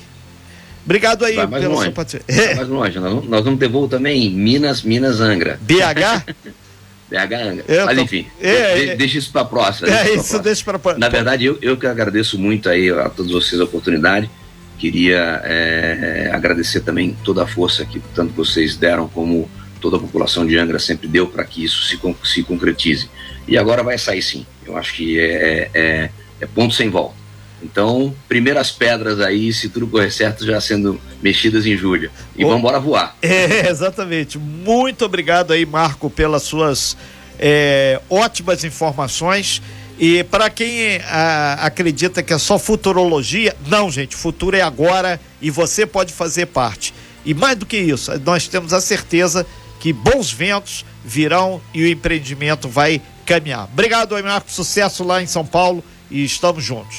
Obrigado 0.84 1.24
aí 1.24 1.36
longe. 1.36 1.82
seu 1.82 1.92
patrocínio. 1.92 2.24
Vai 2.28 2.54
mais 2.54 2.68
longe. 2.68 3.00
Nós, 3.00 3.24
nós 3.24 3.44
vamos 3.44 3.58
ter 3.58 3.68
voo 3.68 3.88
também 3.88 4.26
em 4.26 4.30
Minas, 4.30 4.82
Minas 4.82 5.20
Angra. 5.20 5.58
BH? 5.60 6.32
BH 7.10 7.34
Angra. 7.34 7.64
Eu 7.68 7.86
Mas 7.86 7.96
tô... 7.96 8.02
enfim, 8.02 8.26
é, 8.40 8.74
de, 8.74 8.90
é, 8.90 8.96
deixa 8.96 9.18
isso 9.18 9.32
para 9.32 9.44
próxima. 9.44 9.88
É 9.88 10.14
isso, 10.14 10.38
deixa 10.38 10.64
para 10.64 10.78
próxima. 10.78 11.04
Na 11.04 11.10
verdade, 11.10 11.44
eu, 11.44 11.58
eu 11.60 11.76
que 11.76 11.86
agradeço 11.86 12.38
muito 12.38 12.68
aí 12.68 12.90
a 12.90 13.10
todos 13.10 13.32
vocês 13.32 13.60
a 13.60 13.64
oportunidade. 13.64 14.30
Queria 14.78 15.40
é, 15.44 16.30
agradecer 16.32 16.80
também 16.80 17.16
toda 17.24 17.42
a 17.42 17.46
força 17.46 17.84
que 17.84 18.00
tanto 18.14 18.32
vocês 18.32 18.76
deram 18.76 19.08
como 19.08 19.48
toda 19.82 19.96
a 19.96 20.00
população 20.00 20.46
de 20.46 20.56
Angra 20.56 20.78
sempre 20.78 21.08
deu 21.08 21.26
para 21.26 21.44
que 21.44 21.64
isso 21.64 21.82
se, 21.82 21.98
se 22.24 22.42
concretize. 22.44 23.10
E 23.46 23.58
agora 23.58 23.82
vai 23.82 23.98
sair 23.98 24.22
sim. 24.22 24.46
Eu 24.64 24.76
acho 24.76 24.94
que 24.94 25.18
é, 25.18 25.68
é, 25.74 26.10
é 26.40 26.46
ponto 26.46 26.72
sem 26.72 26.88
volta. 26.88 27.20
Então, 27.60 28.14
primeiras 28.28 28.70
pedras 28.70 29.20
aí, 29.20 29.52
se 29.52 29.68
tudo 29.68 29.86
correr 29.86 30.10
certo, 30.10 30.44
já 30.46 30.60
sendo 30.60 31.00
mexidas 31.22 31.66
em 31.66 31.76
julho. 31.76 32.10
E 32.36 32.42
vamos 32.44 32.58
embora 32.58 32.80
voar. 32.80 33.16
É, 33.20 33.66
exatamente. 33.70 34.38
Muito 34.38 35.04
obrigado 35.04 35.52
aí, 35.52 35.66
Marco, 35.66 36.08
pelas 36.08 36.42
suas 36.42 36.96
é, 37.38 38.00
ótimas 38.08 38.64
informações. 38.64 39.60
E 39.98 40.24
para 40.24 40.50
quem 40.50 40.96
a, 41.08 41.54
acredita 41.66 42.22
que 42.22 42.32
é 42.32 42.38
só 42.38 42.58
futurologia, 42.58 43.54
não, 43.66 43.90
gente, 43.90 44.16
futuro 44.16 44.56
é 44.56 44.62
agora 44.62 45.20
e 45.40 45.50
você 45.50 45.86
pode 45.86 46.12
fazer 46.12 46.46
parte. 46.46 46.92
E 47.24 47.34
mais 47.34 47.56
do 47.56 47.64
que 47.64 47.76
isso, 47.76 48.10
nós 48.24 48.48
temos 48.48 48.72
a 48.72 48.80
certeza 48.80 49.46
que 49.82 49.92
bons 49.92 50.30
ventos 50.30 50.84
virão 51.04 51.60
e 51.74 51.82
o 51.82 51.88
empreendimento 51.88 52.68
vai 52.68 53.02
caminhar. 53.26 53.64
Obrigado 53.64 54.14
Marco. 54.22 54.48
Sucesso 54.48 55.02
lá 55.02 55.20
em 55.20 55.26
São 55.26 55.44
Paulo 55.44 55.82
e 56.08 56.24
estamos 56.24 56.62
juntos. 56.62 56.98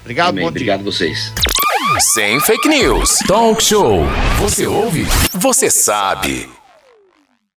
Obrigado, 0.00 0.30
Amém. 0.30 0.42
bom 0.42 0.48
Obrigado 0.48 0.80
a 0.80 0.82
vocês. 0.82 1.32
Sem 2.12 2.40
fake 2.40 2.68
news. 2.68 3.20
Talk 3.28 3.62
show. 3.62 4.00
Você 4.40 4.66
ouve? 4.66 5.06
Você 5.32 5.70
sabe. 5.70 6.48